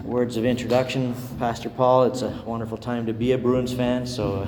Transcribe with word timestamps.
words 0.00 0.36
of 0.36 0.44
introduction, 0.44 1.14
Pastor 1.38 1.68
Paul. 1.68 2.04
It's 2.04 2.22
a 2.22 2.42
wonderful 2.46 2.78
time 2.78 3.06
to 3.06 3.12
be 3.12 3.32
a 3.32 3.38
Bruins 3.38 3.72
fan, 3.72 4.06
so. 4.06 4.42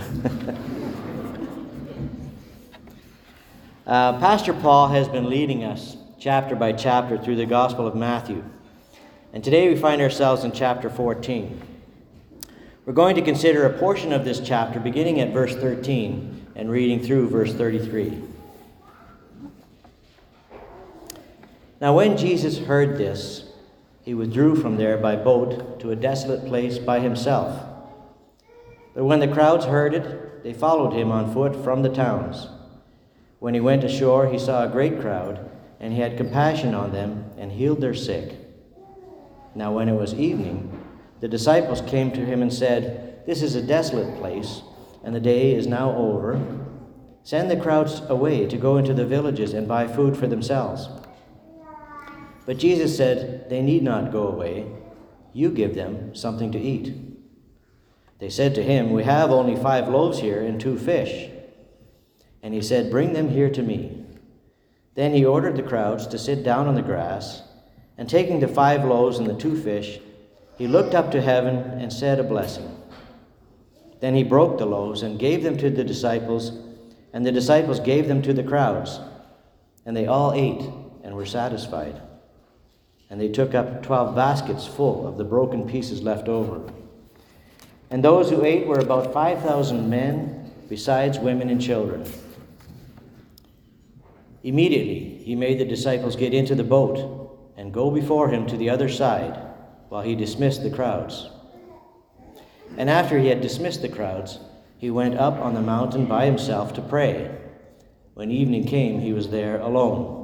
uh, 3.87 4.19
Pastor 4.19 4.55
Paul 4.55 4.89
has 4.89 5.07
been 5.09 5.29
leading 5.29 5.63
us 5.65 5.97
chapter 6.19 6.57
by 6.57 6.73
chapter 6.73 7.19
through 7.19 7.37
the 7.37 7.47
Gospel 7.47 7.87
of 7.87 7.95
Matthew. 7.95 8.43
And 9.33 9.45
today 9.45 9.69
we 9.69 9.77
find 9.77 10.01
ourselves 10.01 10.45
in 10.45 10.53
chapter 10.53 10.89
14. 10.89 11.61
We're 12.87 12.93
going 12.93 13.17
to 13.17 13.23
consider 13.23 13.67
a 13.67 13.79
portion 13.79 14.13
of 14.13 14.25
this 14.25 14.41
chapter 14.41 14.81
beginning 14.81 15.21
at 15.21 15.33
verse 15.33 15.55
13 15.55 16.53
and 16.55 16.71
reading 16.71 17.03
through 17.03 17.29
verse 17.29 17.53
33. 17.53 18.23
Now, 21.81 21.95
when 21.95 22.17
Jesus 22.17 22.59
heard 22.59 22.97
this, 22.97 23.44
he 24.05 24.13
withdrew 24.13 24.55
from 24.55 24.77
there 24.77 24.99
by 24.99 25.17
boat 25.17 25.81
to 25.81 25.91
a 25.91 25.97
desolate 25.97 26.47
place 26.47 26.79
by 26.79 27.01
himself. 27.01 27.59
But 28.95 29.05
when 29.05 29.21
the 29.21 29.29
crowds 29.29 29.65
heard 29.65 29.95
it, 29.95 30.43
they 30.45 30.53
followed 30.53 30.93
him 30.93 31.11
on 31.11 31.33
foot 31.33 31.65
from 31.65 31.83
the 31.83 31.89
towns. 31.89 32.49
When 33.39 33.55
he 33.55 33.61
went 33.61 33.83
ashore, 33.83 34.29
he 34.29 34.39
saw 34.39 34.65
a 34.65 34.71
great 34.71 35.01
crowd, 35.01 35.51
and 35.81 35.93
he 35.93 36.01
had 36.01 36.19
compassion 36.19 36.75
on 36.75 36.93
them 36.93 37.31
and 37.39 37.51
healed 37.51 37.81
their 37.81 37.95
sick. 37.95 38.37
Now, 39.55 39.73
when 39.73 39.89
it 39.89 39.97
was 39.99 40.15
evening, 40.15 40.85
the 41.21 41.29
disciples 41.29 41.81
came 41.81 42.11
to 42.13 42.25
him 42.25 42.43
and 42.43 42.53
said, 42.53 43.25
This 43.27 43.43
is 43.43 43.55
a 43.55 43.63
desolate 43.63 44.19
place, 44.19 44.61
and 45.03 45.15
the 45.15 45.21
day 45.21 45.55
is 45.55 45.67
now 45.67 45.97
over. 45.97 46.41
Send 47.23 47.51
the 47.51 47.57
crowds 47.57 48.03
away 48.09 48.47
to 48.47 48.59
go 48.59 48.77
into 48.77 48.93
the 48.93 49.07
villages 49.07 49.55
and 49.55 49.67
buy 49.67 49.87
food 49.87 50.15
for 50.15 50.27
themselves. 50.27 50.89
But 52.47 52.59
Jesus 52.59 52.97
said, 52.97 53.49
They 53.49 53.63
need 53.63 53.83
not 53.83 54.13
go 54.13 54.29
away. 54.29 54.67
You 55.33 55.51
give 55.51 55.75
them 55.75 56.15
something 56.15 56.53
to 56.53 56.61
eat. 56.61 56.95
They 58.19 58.31
said 58.31 58.55
to 58.55 58.63
him, 58.63 58.91
We 58.91 59.05
have 59.05 59.31
only 59.31 59.57
five 59.57 59.89
loaves 59.89 60.21
here 60.21 60.43
and 60.43 60.61
two 60.61 60.79
fish. 60.79 61.31
And 62.43 62.55
he 62.55 62.61
said, 62.61 62.91
Bring 62.91 63.13
them 63.13 63.31
here 63.31 63.51
to 63.51 63.63
me. 63.63 64.05
Then 64.95 65.13
he 65.13 65.25
ordered 65.25 65.57
the 65.57 65.63
crowds 65.63 66.07
to 66.09 66.19
sit 66.19 66.45
down 66.45 66.69
on 66.69 66.75
the 66.75 66.83
grass, 66.83 67.43
and 67.99 68.09
taking 68.09 68.41
the 68.41 68.49
five 68.49 68.85
loaves 68.85 69.19
and 69.19 69.27
the 69.29 69.35
two 69.35 69.61
fish, 69.61 69.99
he 70.57 70.69
looked 70.69 70.95
up 70.95 71.11
to 71.11 71.21
heaven 71.21 71.57
and 71.57 71.93
said 71.93 72.21
a 72.21 72.25
blessing. 72.25 72.71
Then 74.01 74.15
he 74.15 74.23
broke 74.23 74.59
the 74.59 74.67
loaves 74.67 75.03
and 75.03 75.19
gave 75.19 75.43
them 75.43 75.57
to 75.59 75.71
the 75.71 75.83
disciples, 75.83 76.53
and 77.13 77.27
the 77.27 77.33
disciples 77.33 77.81
gave 77.81 78.07
them 78.07 78.23
to 78.23 78.33
the 78.33 78.45
crowds. 78.45 79.01
And 79.85 79.97
they 79.97 80.07
all 80.07 80.33
ate 80.33 80.63
and 81.03 81.15
were 81.17 81.27
satisfied 81.27 82.01
and 83.15 83.21
they 83.21 83.29
took 83.29 83.55
up 83.55 83.81
twelve 83.81 84.17
baskets 84.17 84.67
full 84.67 85.07
of 85.07 85.19
the 85.19 85.23
broken 85.23 85.69
pieces 85.69 86.03
left 86.03 86.27
over. 86.27 86.61
And 87.89 88.03
those 88.03 88.29
who 88.29 88.45
ate 88.45 88.67
were 88.67 88.81
about 88.81 89.13
5,000 89.13 89.89
men, 89.89 90.51
besides 90.69 91.21
women 91.21 91.49
and 91.49 91.63
children. 91.63 92.05
Immediately 94.43 95.23
he 95.23 95.37
made 95.37 95.61
the 95.61 95.65
disciples 95.65 96.17
get 96.17 96.35
into 96.35 96.57
the 96.57 96.65
boat 96.65 97.39
and 97.57 97.73
go 97.73 97.89
before 97.89 98.31
him 98.31 98.49
to 98.49 98.57
the 98.57 98.69
other 98.69 98.89
side 98.89 99.41
while 99.91 100.03
he 100.03 100.17
dismissed 100.17 100.65
the 100.65 100.71
crowds. 100.71 101.29
And 102.77 102.91
after 102.91 103.17
he 103.17 103.29
had 103.29 103.41
dismissed 103.41 103.83
the 103.83 103.89
crowds, 103.89 104.41
he 104.77 104.91
went 104.91 105.19
up 105.19 105.35
on 105.35 105.55
the 105.55 105.63
mountain 105.63 106.07
by 106.07 106.27
himself 106.27 106.75
to 106.75 106.83
pray. 106.83 107.31
When 108.15 108.33
evening 108.33 108.67
came, 108.67 108.99
he 108.99 109.13
was 109.13 109.29
there 109.29 109.61
alone. 109.61 110.24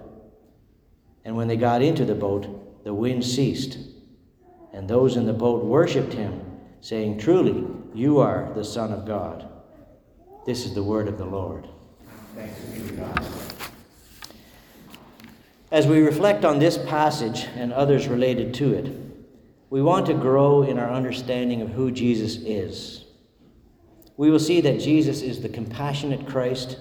And 1.23 1.35
when 1.35 1.47
they 1.47 1.57
got 1.57 1.81
into 1.81 2.05
the 2.05 2.15
boat, 2.15 2.83
the 2.83 2.93
wind 2.93 3.23
ceased. 3.23 3.77
And 4.73 4.87
those 4.87 5.17
in 5.17 5.25
the 5.25 5.33
boat 5.33 5.63
worshipped 5.63 6.13
him, 6.13 6.41
saying, 6.81 7.19
Truly, 7.19 7.65
you 7.93 8.19
are 8.19 8.51
the 8.55 8.63
Son 8.63 8.91
of 8.91 9.05
God. 9.05 9.47
This 10.45 10.65
is 10.65 10.73
the 10.73 10.83
word 10.83 11.07
of 11.07 11.17
the 11.17 11.25
Lord. 11.25 11.67
As 15.71 15.87
we 15.87 16.01
reflect 16.01 16.43
on 16.43 16.59
this 16.59 16.77
passage 16.77 17.47
and 17.55 17.71
others 17.71 18.07
related 18.07 18.53
to 18.55 18.73
it, 18.73 18.93
we 19.69 19.81
want 19.81 20.05
to 20.07 20.13
grow 20.13 20.63
in 20.63 20.77
our 20.77 20.89
understanding 20.89 21.61
of 21.61 21.69
who 21.69 21.91
Jesus 21.91 22.35
is. 22.37 23.05
We 24.17 24.29
will 24.29 24.39
see 24.39 24.59
that 24.61 24.81
Jesus 24.81 25.21
is 25.21 25.41
the 25.41 25.49
compassionate 25.49 26.27
Christ, 26.27 26.77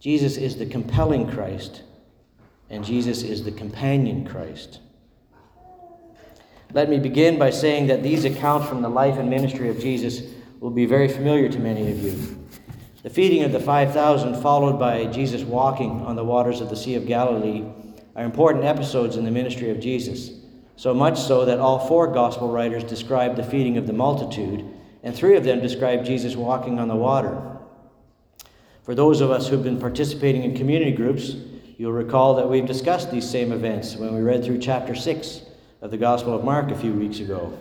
Jesus 0.00 0.36
is 0.36 0.56
the 0.56 0.66
compelling 0.66 1.28
Christ, 1.28 1.82
and 2.70 2.84
Jesus 2.84 3.22
is 3.22 3.44
the 3.44 3.52
companion 3.52 4.26
Christ. 4.26 4.80
Let 6.74 6.90
me 6.90 6.98
begin 6.98 7.38
by 7.38 7.50
saying 7.50 7.86
that 7.86 8.02
these 8.02 8.24
accounts 8.24 8.68
from 8.68 8.82
the 8.82 8.90
life 8.90 9.16
and 9.18 9.30
ministry 9.30 9.70
of 9.70 9.80
Jesus 9.80 10.22
will 10.60 10.70
be 10.70 10.84
very 10.84 11.08
familiar 11.08 11.48
to 11.48 11.58
many 11.58 11.90
of 11.90 12.02
you. 12.02 12.46
The 13.02 13.10
feeding 13.10 13.42
of 13.42 13.52
the 13.52 13.60
5,000, 13.60 14.42
followed 14.42 14.78
by 14.78 15.06
Jesus 15.06 15.42
walking 15.42 16.02
on 16.02 16.16
the 16.16 16.24
waters 16.24 16.60
of 16.60 16.68
the 16.68 16.76
Sea 16.76 16.96
of 16.96 17.06
Galilee, 17.06 17.64
are 18.16 18.24
important 18.24 18.64
episodes 18.64 19.16
in 19.16 19.24
the 19.24 19.30
ministry 19.30 19.70
of 19.70 19.80
Jesus, 19.80 20.32
so 20.76 20.92
much 20.92 21.18
so 21.18 21.44
that 21.44 21.60
all 21.60 21.78
four 21.78 22.08
gospel 22.08 22.50
writers 22.50 22.84
describe 22.84 23.36
the 23.36 23.42
feeding 23.42 23.78
of 23.78 23.86
the 23.86 23.92
multitude, 23.92 24.64
and 25.02 25.14
three 25.14 25.36
of 25.36 25.44
them 25.44 25.60
describe 25.60 26.04
Jesus 26.04 26.36
walking 26.36 26.78
on 26.78 26.88
the 26.88 26.96
water. 26.96 27.40
For 28.82 28.94
those 28.94 29.20
of 29.20 29.30
us 29.30 29.48
who've 29.48 29.62
been 29.62 29.80
participating 29.80 30.42
in 30.42 30.56
community 30.56 30.92
groups, 30.92 31.36
You'll 31.78 31.92
recall 31.92 32.34
that 32.34 32.50
we've 32.50 32.66
discussed 32.66 33.12
these 33.12 33.30
same 33.30 33.52
events 33.52 33.94
when 33.94 34.12
we 34.12 34.20
read 34.20 34.44
through 34.44 34.58
chapter 34.58 34.96
6 34.96 35.42
of 35.80 35.92
the 35.92 35.96
Gospel 35.96 36.34
of 36.34 36.42
Mark 36.42 36.72
a 36.72 36.74
few 36.74 36.92
weeks 36.92 37.20
ago. 37.20 37.56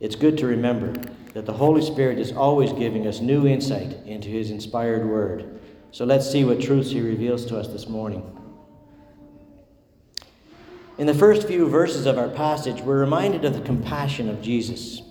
It's 0.00 0.16
good 0.16 0.38
to 0.38 0.46
remember 0.46 0.94
that 1.34 1.44
the 1.44 1.52
Holy 1.52 1.82
Spirit 1.82 2.18
is 2.18 2.32
always 2.32 2.72
giving 2.72 3.06
us 3.06 3.20
new 3.20 3.46
insight 3.46 3.92
into 4.06 4.30
His 4.30 4.50
inspired 4.50 5.06
Word. 5.06 5.60
So 5.92 6.06
let's 6.06 6.30
see 6.30 6.44
what 6.44 6.62
truths 6.62 6.90
He 6.90 7.02
reveals 7.02 7.44
to 7.46 7.58
us 7.58 7.68
this 7.68 7.88
morning. 7.88 8.24
In 10.96 11.06
the 11.06 11.12
first 11.12 11.46
few 11.46 11.68
verses 11.68 12.06
of 12.06 12.16
our 12.16 12.30
passage, 12.30 12.80
we're 12.80 13.00
reminded 13.00 13.44
of 13.44 13.52
the 13.52 13.60
compassion 13.60 14.30
of 14.30 14.40
Jesus. 14.40 15.02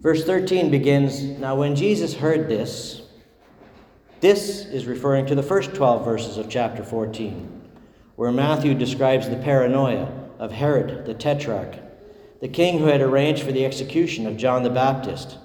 Verse 0.00 0.24
13 0.24 0.70
begins 0.70 1.22
Now, 1.22 1.54
when 1.54 1.76
Jesus 1.76 2.14
heard 2.14 2.48
this, 2.48 2.97
this 4.20 4.66
is 4.66 4.86
referring 4.86 5.26
to 5.26 5.34
the 5.34 5.42
first 5.42 5.74
12 5.74 6.04
verses 6.04 6.38
of 6.38 6.48
chapter 6.48 6.82
14, 6.82 7.62
where 8.16 8.32
Matthew 8.32 8.74
describes 8.74 9.28
the 9.28 9.36
paranoia 9.36 10.12
of 10.38 10.50
Herod 10.50 11.06
the 11.06 11.14
Tetrarch, 11.14 11.76
the 12.40 12.48
king 12.48 12.78
who 12.78 12.86
had 12.86 13.00
arranged 13.00 13.42
for 13.42 13.52
the 13.52 13.64
execution 13.64 14.26
of 14.26 14.36
John 14.36 14.64
the 14.64 14.70
Baptist. 14.70 15.38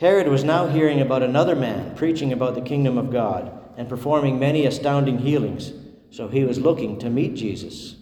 Herod 0.00 0.28
was 0.28 0.42
now 0.42 0.66
hearing 0.68 1.00
about 1.00 1.22
another 1.22 1.54
man 1.54 1.94
preaching 1.96 2.32
about 2.32 2.54
the 2.54 2.60
kingdom 2.60 2.96
of 2.96 3.12
God 3.12 3.52
and 3.76 3.88
performing 3.88 4.38
many 4.38 4.64
astounding 4.64 5.18
healings, 5.18 5.72
so 6.10 6.28
he 6.28 6.44
was 6.44 6.58
looking 6.58 6.98
to 6.98 7.10
meet 7.10 7.34
Jesus. 7.34 7.96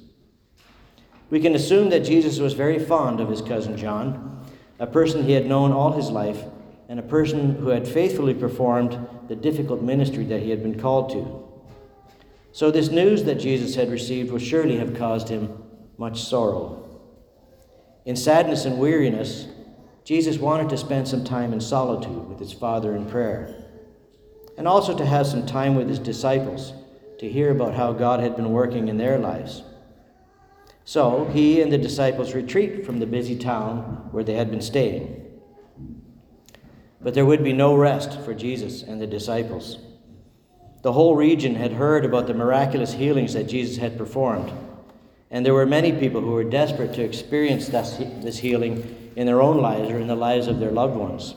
We 1.30 1.40
can 1.40 1.54
assume 1.54 1.90
that 1.90 2.04
Jesus 2.04 2.38
was 2.38 2.54
very 2.54 2.78
fond 2.78 3.20
of 3.20 3.28
his 3.28 3.42
cousin 3.42 3.76
John, 3.76 4.44
a 4.78 4.86
person 4.86 5.24
he 5.24 5.32
had 5.32 5.46
known 5.46 5.72
all 5.72 5.92
his 5.92 6.10
life 6.10 6.44
and 6.90 6.98
a 6.98 7.04
person 7.04 7.54
who 7.54 7.68
had 7.68 7.86
faithfully 7.86 8.34
performed 8.34 8.98
the 9.28 9.36
difficult 9.36 9.80
ministry 9.80 10.24
that 10.24 10.42
he 10.42 10.50
had 10.50 10.60
been 10.60 10.78
called 10.78 11.08
to. 11.08 11.48
So, 12.50 12.72
this 12.72 12.90
news 12.90 13.22
that 13.24 13.36
Jesus 13.36 13.76
had 13.76 13.92
received 13.92 14.32
would 14.32 14.42
surely 14.42 14.76
have 14.78 14.96
caused 14.96 15.28
him 15.28 15.62
much 15.98 16.20
sorrow. 16.20 17.00
In 18.04 18.16
sadness 18.16 18.64
and 18.64 18.76
weariness, 18.76 19.46
Jesus 20.02 20.38
wanted 20.38 20.68
to 20.70 20.76
spend 20.76 21.06
some 21.06 21.22
time 21.22 21.52
in 21.52 21.60
solitude 21.60 22.28
with 22.28 22.40
his 22.40 22.52
Father 22.52 22.96
in 22.96 23.06
prayer, 23.06 23.54
and 24.58 24.66
also 24.66 24.98
to 24.98 25.06
have 25.06 25.28
some 25.28 25.46
time 25.46 25.76
with 25.76 25.88
his 25.88 26.00
disciples 26.00 26.72
to 27.20 27.30
hear 27.30 27.52
about 27.52 27.74
how 27.74 27.92
God 27.92 28.18
had 28.18 28.34
been 28.34 28.50
working 28.50 28.88
in 28.88 28.98
their 28.98 29.16
lives. 29.16 29.62
So 30.84 31.30
he 31.32 31.62
and 31.62 31.70
the 31.70 31.78
disciples 31.78 32.34
retreat 32.34 32.84
from 32.84 32.98
the 32.98 33.06
busy 33.06 33.38
town 33.38 34.08
where 34.10 34.24
they 34.24 34.34
had 34.34 34.50
been 34.50 34.60
staying. 34.60 35.29
But 37.00 37.14
there 37.14 37.24
would 37.24 37.42
be 37.42 37.52
no 37.52 37.74
rest 37.74 38.20
for 38.20 38.34
Jesus 38.34 38.82
and 38.82 39.00
the 39.00 39.06
disciples. 39.06 39.78
The 40.82 40.92
whole 40.92 41.16
region 41.16 41.54
had 41.54 41.72
heard 41.72 42.04
about 42.04 42.26
the 42.26 42.34
miraculous 42.34 42.92
healings 42.92 43.34
that 43.34 43.48
Jesus 43.48 43.76
had 43.76 43.98
performed, 43.98 44.50
and 45.30 45.44
there 45.44 45.54
were 45.54 45.66
many 45.66 45.92
people 45.92 46.20
who 46.20 46.32
were 46.32 46.44
desperate 46.44 46.94
to 46.94 47.02
experience 47.02 47.68
this 47.68 48.38
healing 48.38 49.12
in 49.16 49.26
their 49.26 49.42
own 49.42 49.58
lives 49.58 49.90
or 49.90 49.98
in 49.98 50.06
the 50.06 50.16
lives 50.16 50.46
of 50.46 50.58
their 50.58 50.70
loved 50.70 50.96
ones. 50.96 51.34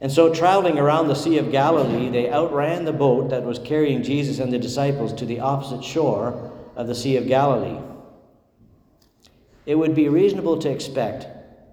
And 0.00 0.12
so, 0.12 0.32
traveling 0.32 0.78
around 0.78 1.08
the 1.08 1.14
Sea 1.14 1.38
of 1.38 1.50
Galilee, 1.50 2.10
they 2.10 2.30
outran 2.30 2.84
the 2.84 2.92
boat 2.92 3.30
that 3.30 3.44
was 3.44 3.58
carrying 3.58 4.02
Jesus 4.02 4.38
and 4.38 4.52
the 4.52 4.58
disciples 4.58 5.12
to 5.14 5.24
the 5.24 5.40
opposite 5.40 5.82
shore 5.82 6.52
of 6.74 6.86
the 6.86 6.94
Sea 6.94 7.16
of 7.16 7.26
Galilee. 7.26 7.80
It 9.64 9.74
would 9.74 9.94
be 9.94 10.08
reasonable 10.08 10.58
to 10.58 10.70
expect 10.70 11.26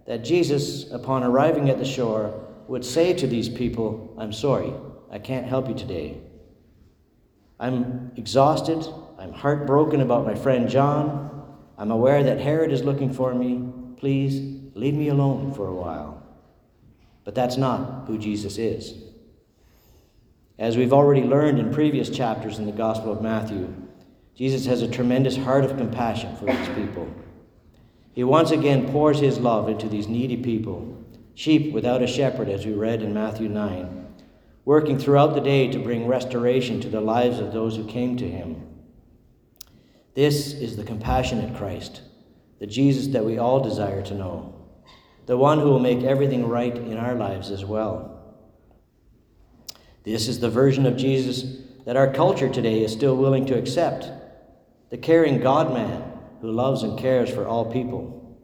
that 0.08 0.24
Jesus, 0.24 0.90
upon 0.92 1.24
arriving 1.24 1.70
at 1.70 1.80
the 1.80 1.86
shore, 1.86 2.43
would 2.68 2.86
say 2.86 3.14
to 3.14 3.28
these 3.28 3.50
people, 3.50 4.16
I'm 4.18 4.34
sorry, 4.34 4.74
I 5.12 5.20
can't 5.20 5.46
help 5.46 5.68
you 5.68 5.76
today. 5.76 6.22
I'm 7.60 8.12
exhausted. 8.18 8.86
I'm 9.20 9.32
heartbroken 9.32 10.02
about 10.02 10.26
my 10.26 10.36
friend 10.36 10.70
John. 10.70 11.56
I'm 11.78 11.92
aware 11.92 12.24
that 12.24 12.40
Herod 12.40 12.72
is 12.72 12.84
looking 12.84 13.14
for 13.14 13.34
me. 13.34 13.72
Please 13.98 14.62
leave 14.76 14.94
me 14.94 15.10
alone 15.10 15.54
for 15.54 15.68
a 15.68 15.74
while. 15.74 16.22
But 17.24 17.36
that's 17.36 17.58
not 17.58 18.06
who 18.08 18.18
Jesus 18.18 18.58
is. 18.58 18.96
As 20.60 20.78
we've 20.78 20.94
already 20.94 21.24
learned 21.24 21.60
in 21.60 21.74
previous 21.74 22.10
chapters 22.10 22.60
in 22.60 22.66
the 22.66 22.72
Gospel 22.72 23.12
of 23.12 23.22
Matthew, 23.22 23.74
Jesus 24.36 24.66
has 24.66 24.82
a 24.82 24.88
tremendous 24.88 25.38
heart 25.38 25.64
of 25.64 25.78
compassion 25.78 26.36
for 26.36 26.46
these 26.46 26.70
people. 26.70 27.08
He 28.14 28.24
once 28.24 28.52
again 28.52 28.92
pours 28.92 29.20
his 29.20 29.40
love 29.40 29.70
into 29.70 29.88
these 29.88 30.08
needy 30.08 30.38
people, 30.38 30.93
sheep 31.36 31.74
without 31.74 32.02
a 32.02 32.08
shepherd, 32.08 32.50
as 32.50 32.66
we 32.66 32.74
read 32.74 33.02
in 33.02 33.14
Matthew 33.14 33.50
9, 33.50 34.08
working 34.66 34.98
throughout 34.98 35.34
the 35.34 35.42
day 35.42 35.68
to 35.72 35.80
bring 35.80 36.08
restoration 36.08 36.80
to 36.82 36.90
the 36.90 37.02
lives 37.02 37.40
of 37.40 37.52
those 37.52 37.76
who 37.76 37.86
came 37.86 38.18
to 38.18 38.30
him. 38.30 38.62
This 40.16 40.54
is 40.54 40.76
the 40.78 40.84
compassionate 40.84 41.56
Christ, 41.58 42.02
the 42.60 42.68
Jesus 42.68 43.08
that 43.08 43.26
we 43.26 43.38
all 43.38 43.60
desire 43.60 44.02
to 44.04 44.14
know, 44.14 44.54
the 45.26 45.38
one 45.38 45.60
who 45.60 45.70
will 45.70 45.80
make 45.80 46.04
everything 46.04 46.48
right 46.48 46.76
in 46.76 46.98
our 46.98 47.16
lives 47.16 47.50
as 47.50 47.66
well. 47.66 48.14
This 50.04 50.28
is 50.28 50.40
the 50.40 50.50
version 50.50 50.86
of 50.86 50.98
Jesus 50.98 51.62
that 51.86 51.98
our 51.98 52.14
culture 52.14 52.50
today 52.50 52.84
is 52.84 52.92
still 52.92 53.16
willing 53.16 53.46
to 53.48 53.58
accept 53.58 54.10
the 54.90 54.98
caring 54.98 55.40
God 55.40 55.74
man 55.74 56.04
who 56.42 56.52
loves 56.52 56.84
and 56.84 57.00
cares 57.00 57.30
for 57.30 57.48
all 57.48 57.72
people. 57.72 58.38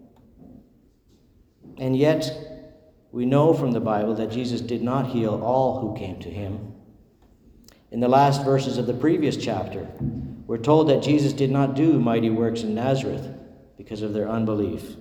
And 1.78 1.96
yet, 1.96 2.59
we 3.12 3.26
know 3.26 3.54
from 3.54 3.72
the 3.72 3.80
Bible 3.80 4.16
that 4.16 4.32
Jesus 4.32 4.62
did 4.62 4.82
not 4.82 5.08
heal 5.08 5.42
all 5.44 5.80
who 5.80 5.98
came 5.98 6.20
to 6.20 6.30
him. 6.30 6.74
In 7.92 8.00
the 8.00 8.08
last 8.08 8.44
verses 8.44 8.78
of 8.78 8.86
the 8.86 8.94
previous 8.94 9.36
chapter, 9.36 9.90
we're 10.46 10.58
told 10.58 10.90
that 10.90 11.02
Jesus 11.02 11.34
did 11.34 11.50
not 11.50 11.76
do 11.76 12.00
mighty 12.00 12.30
works 12.30 12.62
in 12.62 12.76
Nazareth 12.76 13.28
because 13.78 14.02
of 14.02 14.14
their 14.14 14.30
unbelief. 14.30 14.96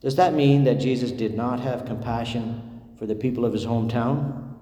Does 0.00 0.16
that 0.16 0.34
mean 0.34 0.64
that 0.64 0.80
Jesus 0.80 1.12
did 1.12 1.34
not 1.34 1.60
have 1.60 1.84
compassion 1.84 2.82
for 2.98 3.06
the 3.06 3.14
people 3.14 3.44
of 3.44 3.52
his 3.52 3.66
hometown? 3.66 4.56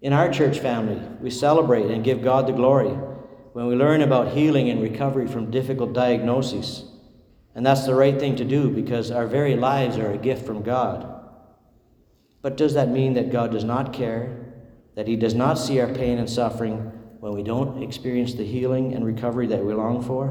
In 0.00 0.12
our 0.12 0.30
church 0.30 0.58
family, 0.58 1.00
we 1.20 1.30
celebrate 1.30 1.90
and 1.90 2.04
give 2.04 2.22
God 2.22 2.46
the 2.46 2.52
glory 2.52 2.90
when 3.52 3.66
we 3.66 3.74
learn 3.74 4.02
about 4.02 4.32
healing 4.32 4.68
and 4.68 4.82
recovery 4.82 5.26
from 5.26 5.50
difficult 5.50 5.92
diagnoses. 5.92 6.90
And 7.56 7.64
that's 7.64 7.86
the 7.86 7.94
right 7.94 8.18
thing 8.20 8.36
to 8.36 8.44
do 8.44 8.68
because 8.68 9.10
our 9.10 9.26
very 9.26 9.56
lives 9.56 9.96
are 9.96 10.12
a 10.12 10.18
gift 10.18 10.44
from 10.44 10.62
God. 10.62 11.10
But 12.42 12.58
does 12.58 12.74
that 12.74 12.90
mean 12.90 13.14
that 13.14 13.32
God 13.32 13.50
does 13.50 13.64
not 13.64 13.94
care? 13.94 14.44
That 14.94 15.08
He 15.08 15.16
does 15.16 15.34
not 15.34 15.54
see 15.54 15.80
our 15.80 15.88
pain 15.88 16.18
and 16.18 16.28
suffering 16.28 16.92
when 17.18 17.32
we 17.32 17.42
don't 17.42 17.82
experience 17.82 18.34
the 18.34 18.44
healing 18.44 18.94
and 18.94 19.06
recovery 19.06 19.46
that 19.46 19.64
we 19.64 19.72
long 19.72 20.02
for? 20.02 20.26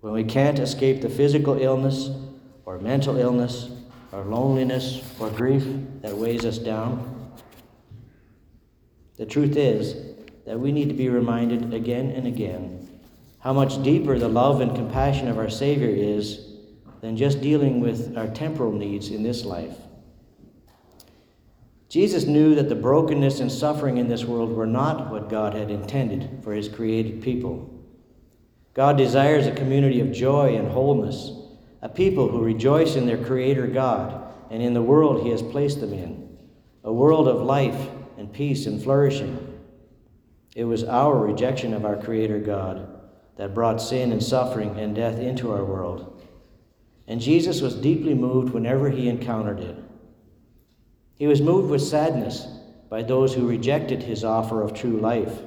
When 0.00 0.14
we 0.14 0.24
can't 0.24 0.58
escape 0.58 1.02
the 1.02 1.10
physical 1.10 1.60
illness 1.60 2.08
or 2.64 2.78
mental 2.78 3.18
illness 3.18 3.68
or 4.10 4.24
loneliness 4.24 5.02
or 5.20 5.28
grief 5.28 5.66
that 6.00 6.16
weighs 6.16 6.46
us 6.46 6.56
down? 6.56 7.30
The 9.18 9.26
truth 9.26 9.56
is, 9.56 10.12
that 10.46 10.58
we 10.58 10.72
need 10.72 10.88
to 10.88 10.94
be 10.94 11.08
reminded 11.10 11.72
again 11.74 12.10
and 12.10 12.26
again 12.26 12.91
how 13.42 13.52
much 13.52 13.82
deeper 13.82 14.16
the 14.18 14.28
love 14.28 14.60
and 14.60 14.74
compassion 14.74 15.26
of 15.26 15.36
our 15.36 15.50
Savior 15.50 15.88
is 15.88 16.46
than 17.00 17.16
just 17.16 17.40
dealing 17.40 17.80
with 17.80 18.16
our 18.16 18.28
temporal 18.28 18.70
needs 18.70 19.10
in 19.10 19.24
this 19.24 19.44
life. 19.44 19.76
Jesus 21.88 22.24
knew 22.24 22.54
that 22.54 22.68
the 22.68 22.76
brokenness 22.76 23.40
and 23.40 23.50
suffering 23.50 23.96
in 23.96 24.08
this 24.08 24.24
world 24.24 24.52
were 24.52 24.66
not 24.66 25.10
what 25.10 25.28
God 25.28 25.54
had 25.54 25.70
intended 25.70 26.38
for 26.44 26.52
his 26.52 26.68
created 26.68 27.20
people. 27.20 27.68
God 28.74 28.96
desires 28.96 29.48
a 29.48 29.52
community 29.52 30.00
of 30.00 30.12
joy 30.12 30.54
and 30.56 30.68
wholeness, 30.68 31.32
a 31.82 31.88
people 31.88 32.28
who 32.28 32.44
rejoice 32.44 32.94
in 32.94 33.06
their 33.06 33.22
Creator 33.22 33.66
God 33.66 34.32
and 34.50 34.62
in 34.62 34.72
the 34.72 34.80
world 34.80 35.24
he 35.24 35.30
has 35.30 35.42
placed 35.42 35.80
them 35.80 35.92
in, 35.92 36.38
a 36.84 36.92
world 36.92 37.26
of 37.26 37.42
life 37.42 37.88
and 38.16 38.32
peace 38.32 38.66
and 38.66 38.80
flourishing. 38.80 39.60
It 40.54 40.64
was 40.64 40.84
our 40.84 41.18
rejection 41.18 41.74
of 41.74 41.84
our 41.84 41.96
Creator 41.96 42.38
God 42.38 42.91
that 43.36 43.54
brought 43.54 43.80
sin 43.80 44.12
and 44.12 44.22
suffering 44.22 44.78
and 44.78 44.94
death 44.94 45.18
into 45.18 45.50
our 45.52 45.64
world. 45.64 46.22
And 47.08 47.20
Jesus 47.20 47.60
was 47.60 47.74
deeply 47.74 48.14
moved 48.14 48.52
whenever 48.52 48.90
he 48.90 49.08
encountered 49.08 49.60
it. 49.60 49.76
He 51.16 51.26
was 51.26 51.40
moved 51.40 51.70
with 51.70 51.82
sadness 51.82 52.46
by 52.88 53.02
those 53.02 53.34
who 53.34 53.48
rejected 53.48 54.02
his 54.02 54.24
offer 54.24 54.62
of 54.62 54.74
true 54.74 54.98
life, 54.98 55.40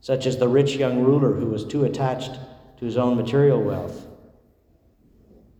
such 0.00 0.26
as 0.26 0.38
the 0.38 0.48
rich 0.48 0.76
young 0.76 1.02
ruler 1.02 1.32
who 1.32 1.46
was 1.46 1.64
too 1.64 1.84
attached 1.84 2.38
to 2.78 2.84
his 2.84 2.96
own 2.96 3.16
material 3.16 3.60
wealth. 3.60 4.06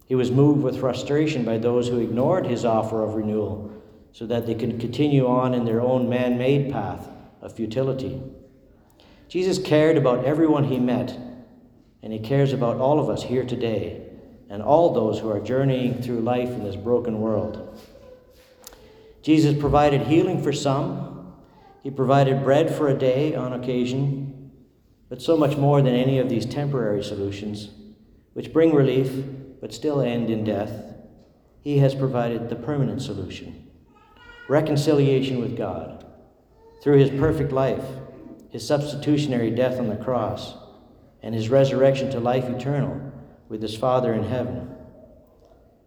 He 0.07 0.15
was 0.15 0.31
moved 0.31 0.63
with 0.63 0.81
frustration 0.81 1.45
by 1.45 1.59
those 1.59 1.89
who 1.89 1.99
ignored 1.99 2.47
his 2.47 2.65
offer 2.65 3.03
of 3.03 3.15
renewal 3.15 3.73
so 4.13 4.27
that 4.27 4.47
they 4.47 4.55
could 4.55 4.79
continue 4.79 5.27
on 5.27 5.55
in 5.55 5.65
their 5.65 5.81
own 5.81 6.09
man 6.09 6.37
made 6.37 6.71
path 6.71 7.09
of 7.41 7.55
futility. 7.55 8.21
Jesus 9.29 9.59
cared 9.59 9.97
about 9.97 10.25
everyone 10.25 10.65
he 10.65 10.79
met, 10.79 11.19
and 12.03 12.13
he 12.13 12.19
cares 12.19 12.53
about 12.53 12.77
all 12.77 12.99
of 12.99 13.09
us 13.09 13.23
here 13.23 13.45
today 13.45 14.03
and 14.49 14.63
all 14.63 14.93
those 14.93 15.19
who 15.19 15.31
are 15.31 15.41
journeying 15.41 16.03
through 16.03 16.21
life 16.21 16.49
in 16.49 16.65
this 16.65 16.77
broken 16.77 17.21
world. 17.21 17.81
Jesus 19.23 19.59
provided 19.59 20.03
healing 20.03 20.43
for 20.43 20.53
some, 20.53 21.33
he 21.83 21.91
provided 21.91 22.43
bread 22.43 22.75
for 22.75 22.89
a 22.89 22.99
day 22.99 23.35
on 23.35 23.53
occasion, 23.53 24.51
but 25.09 25.23
so 25.23 25.37
much 25.37 25.57
more 25.57 25.81
than 25.81 25.95
any 25.95 26.19
of 26.19 26.29
these 26.29 26.47
temporary 26.47 27.03
solutions, 27.03 27.71
which 28.35 28.53
bring 28.53 28.75
relief 28.75 29.13
but 29.61 29.73
still 29.73 30.01
end 30.01 30.29
in 30.29 30.45
death. 30.45 30.95
He 31.61 31.79
has 31.79 31.95
provided 31.95 32.49
the 32.49 32.57
permanent 32.57 33.03
solution 33.03 33.69
reconciliation 34.49 35.41
with 35.41 35.57
God 35.57 36.05
through 36.83 36.99
his 36.99 37.11
perfect 37.11 37.53
life 37.53 37.85
his 38.53 38.67
substitutionary 38.67 39.51
death 39.51 39.79
on 39.79 39.89
the 39.89 39.97
cross, 39.97 40.55
and 41.23 41.35
his 41.35 41.49
resurrection 41.49 42.11
to 42.11 42.21
life 42.21 42.45
eternal 42.45 43.13
with 43.49 43.63
his 43.63 43.77
Father 43.77 44.13
in 44.13 44.25
heaven. 44.25 44.75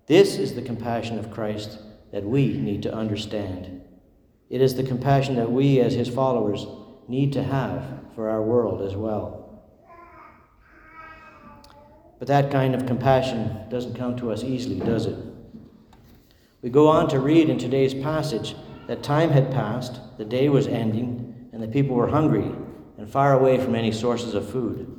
This 0.08 0.38
is 0.38 0.54
the 0.54 0.62
compassion 0.62 1.18
of 1.20 1.32
Christ 1.32 1.80
that 2.12 2.24
we 2.24 2.58
need 2.58 2.84
to 2.84 2.94
understand. 2.94 3.82
It 4.50 4.62
is 4.62 4.76
the 4.76 4.84
compassion 4.84 5.36
that 5.36 5.52
we, 5.52 5.80
as 5.80 5.94
his 5.94 6.08
followers, 6.08 6.66
need 7.08 7.34
to 7.34 7.44
have 7.44 7.84
for 8.14 8.30
our 8.30 8.42
world 8.42 8.82
as 8.82 8.96
well. 8.96 9.64
But 12.20 12.28
that 12.30 12.52
kind 12.52 12.74
of 12.74 12.86
compassion 12.86 13.68
doesn't 13.70 13.96
come 13.96 14.16
to 14.18 14.32
us 14.32 14.44
easily, 14.44 14.80
does 14.80 15.06
it? 15.06 15.18
We 16.62 16.70
go 16.70 16.88
on 16.88 17.10
to 17.10 17.20
read 17.20 17.50
in 17.50 17.58
today's 17.58 17.94
passage 17.94 18.56
that 18.88 19.04
time 19.04 19.32
had 19.32 19.52
passed, 19.52 20.00
the 20.18 20.26
day 20.26 20.50
was 20.50 20.68
ending, 20.68 21.50
and 21.52 21.62
the 21.62 21.68
people 21.68 21.96
were 21.96 22.08
hungry 22.08 22.52
and 22.98 23.10
far 23.10 23.34
away 23.34 23.58
from 23.58 23.76
any 23.76 23.92
sources 23.92 24.34
of 24.34 24.50
food. 24.50 24.95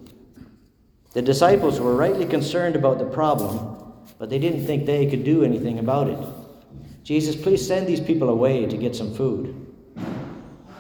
The 1.17 1.23
disciples 1.23 1.81
were 1.81 1.97
rightly 1.97 2.27
concerned 2.27 2.77
about 2.77 2.99
the 2.99 3.07
problem, 3.07 3.95
but 4.19 4.29
they 4.29 4.39
didn't 4.39 4.67
think 4.67 4.85
they 4.85 5.07
could 5.07 5.25
do 5.25 5.45
anything 5.45 5.79
about 5.79 6.09
it. 6.09 6.19
Jesus, 7.05 7.35
please 7.35 7.67
send 7.67 7.87
these 7.87 8.03
people 8.03 8.29
away 8.29 8.67
to 8.67 8.77
get 8.77 8.95
some 8.95 9.15
food. 9.15 9.67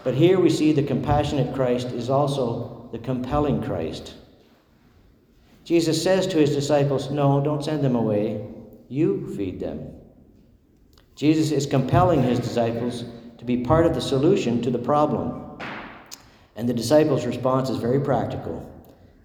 But 0.04 0.12
here 0.12 0.38
we 0.38 0.50
see 0.50 0.72
the 0.72 0.82
compassionate 0.82 1.54
Christ 1.54 1.86
is 1.86 2.10
also 2.10 2.90
the 2.92 2.98
compelling 2.98 3.62
Christ. 3.62 4.12
Jesus 5.64 6.02
says 6.02 6.26
to 6.26 6.36
his 6.36 6.54
disciples, 6.54 7.10
No, 7.10 7.40
don't 7.40 7.64
send 7.64 7.82
them 7.82 7.96
away. 7.96 8.46
You 8.90 9.34
feed 9.38 9.58
them. 9.58 9.90
Jesus 11.14 11.50
is 11.50 11.64
compelling 11.64 12.22
his 12.22 12.40
disciples 12.40 13.06
to 13.38 13.46
be 13.46 13.64
part 13.64 13.86
of 13.86 13.94
the 13.94 14.02
solution 14.02 14.60
to 14.60 14.70
the 14.70 14.78
problem. 14.78 15.58
And 16.56 16.68
the 16.68 16.74
disciples' 16.74 17.24
response 17.24 17.70
is 17.70 17.78
very 17.78 18.00
practical 18.00 18.70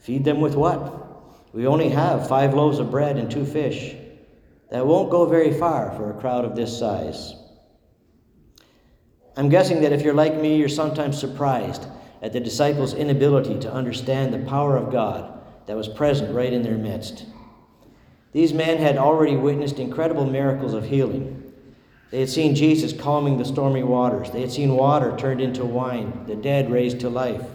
Feed 0.01 0.25
them 0.25 0.41
with 0.41 0.55
what? 0.55 1.53
We 1.53 1.67
only 1.67 1.89
have 1.89 2.27
five 2.27 2.53
loaves 2.53 2.79
of 2.79 2.91
bread 2.91 3.17
and 3.17 3.29
two 3.29 3.45
fish. 3.45 3.95
That 4.71 4.87
won't 4.87 5.11
go 5.11 5.25
very 5.25 5.53
far 5.53 5.91
for 5.95 6.09
a 6.09 6.19
crowd 6.19 6.43
of 6.43 6.55
this 6.55 6.77
size. 6.77 7.35
I'm 9.37 9.49
guessing 9.49 9.81
that 9.81 9.93
if 9.93 10.01
you're 10.01 10.13
like 10.13 10.35
me, 10.35 10.57
you're 10.57 10.69
sometimes 10.69 11.19
surprised 11.19 11.85
at 12.21 12.33
the 12.33 12.39
disciples' 12.39 12.93
inability 12.93 13.59
to 13.59 13.71
understand 13.71 14.33
the 14.33 14.49
power 14.49 14.75
of 14.75 14.91
God 14.91 15.39
that 15.67 15.77
was 15.77 15.87
present 15.87 16.33
right 16.33 16.51
in 16.51 16.63
their 16.63 16.77
midst. 16.77 17.25
These 18.31 18.53
men 18.53 18.77
had 18.77 18.97
already 18.97 19.35
witnessed 19.35 19.77
incredible 19.77 20.25
miracles 20.25 20.73
of 20.73 20.85
healing. 20.85 21.53
They 22.09 22.19
had 22.21 22.29
seen 22.29 22.55
Jesus 22.55 22.93
calming 22.93 23.37
the 23.37 23.45
stormy 23.45 23.83
waters. 23.83 24.31
They 24.31 24.41
had 24.41 24.51
seen 24.51 24.75
water 24.75 25.15
turned 25.17 25.41
into 25.41 25.65
wine, 25.65 26.25
the 26.27 26.35
dead 26.35 26.71
raised 26.71 27.01
to 27.01 27.09
life. 27.09 27.45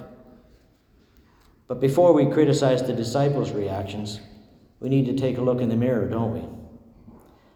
But 1.68 1.80
before 1.80 2.12
we 2.12 2.26
criticize 2.26 2.82
the 2.82 2.92
disciples' 2.92 3.50
reactions, 3.50 4.20
we 4.78 4.88
need 4.88 5.06
to 5.06 5.16
take 5.16 5.38
a 5.38 5.42
look 5.42 5.60
in 5.60 5.68
the 5.68 5.76
mirror, 5.76 6.08
don't 6.08 6.32
we? 6.32 6.44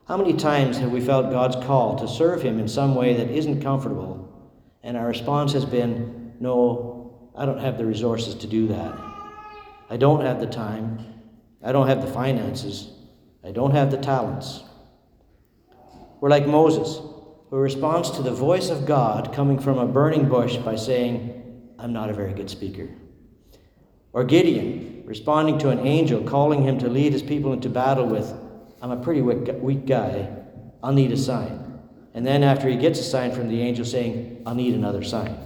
How 0.08 0.16
many 0.16 0.32
times 0.32 0.78
have 0.78 0.90
we 0.90 1.00
felt 1.00 1.30
God's 1.30 1.56
call 1.64 1.96
to 1.96 2.08
serve 2.08 2.42
Him 2.42 2.58
in 2.58 2.66
some 2.66 2.96
way 2.96 3.14
that 3.14 3.30
isn't 3.30 3.62
comfortable, 3.62 4.28
and 4.82 4.96
our 4.96 5.06
response 5.06 5.52
has 5.52 5.64
been, 5.64 6.34
No, 6.40 7.30
I 7.36 7.46
don't 7.46 7.60
have 7.60 7.78
the 7.78 7.86
resources 7.86 8.34
to 8.36 8.48
do 8.48 8.66
that. 8.68 8.98
I 9.88 9.96
don't 9.96 10.24
have 10.24 10.40
the 10.40 10.46
time. 10.46 11.06
I 11.62 11.70
don't 11.70 11.86
have 11.86 12.00
the 12.00 12.10
finances. 12.10 12.90
I 13.44 13.52
don't 13.52 13.70
have 13.70 13.90
the 13.90 13.98
talents. 13.98 14.64
We're 16.20 16.30
like 16.30 16.46
Moses, 16.46 17.00
who 17.50 17.56
responds 17.56 18.10
to 18.12 18.22
the 18.22 18.32
voice 18.32 18.70
of 18.70 18.86
God 18.86 19.32
coming 19.32 19.58
from 19.58 19.78
a 19.78 19.86
burning 19.86 20.28
bush 20.28 20.56
by 20.56 20.76
saying, 20.76 21.72
I'm 21.78 21.92
not 21.92 22.10
a 22.10 22.14
very 22.14 22.34
good 22.34 22.50
speaker. 22.50 22.88
Or 24.12 24.24
Gideon, 24.24 25.04
responding 25.06 25.58
to 25.58 25.70
an 25.70 25.86
angel 25.86 26.22
calling 26.22 26.62
him 26.62 26.78
to 26.78 26.88
lead 26.88 27.12
his 27.12 27.22
people 27.22 27.52
into 27.52 27.68
battle 27.68 28.06
with, 28.06 28.32
I'm 28.82 28.90
a 28.90 28.96
pretty 28.96 29.22
weak 29.22 29.86
guy, 29.86 30.28
I'll 30.82 30.92
need 30.92 31.12
a 31.12 31.16
sign. 31.16 31.80
And 32.14 32.26
then 32.26 32.42
after 32.42 32.68
he 32.68 32.76
gets 32.76 32.98
a 32.98 33.04
sign 33.04 33.32
from 33.32 33.48
the 33.48 33.60
angel 33.62 33.84
saying, 33.84 34.42
I'll 34.46 34.54
need 34.54 34.74
another 34.74 35.04
sign. 35.04 35.38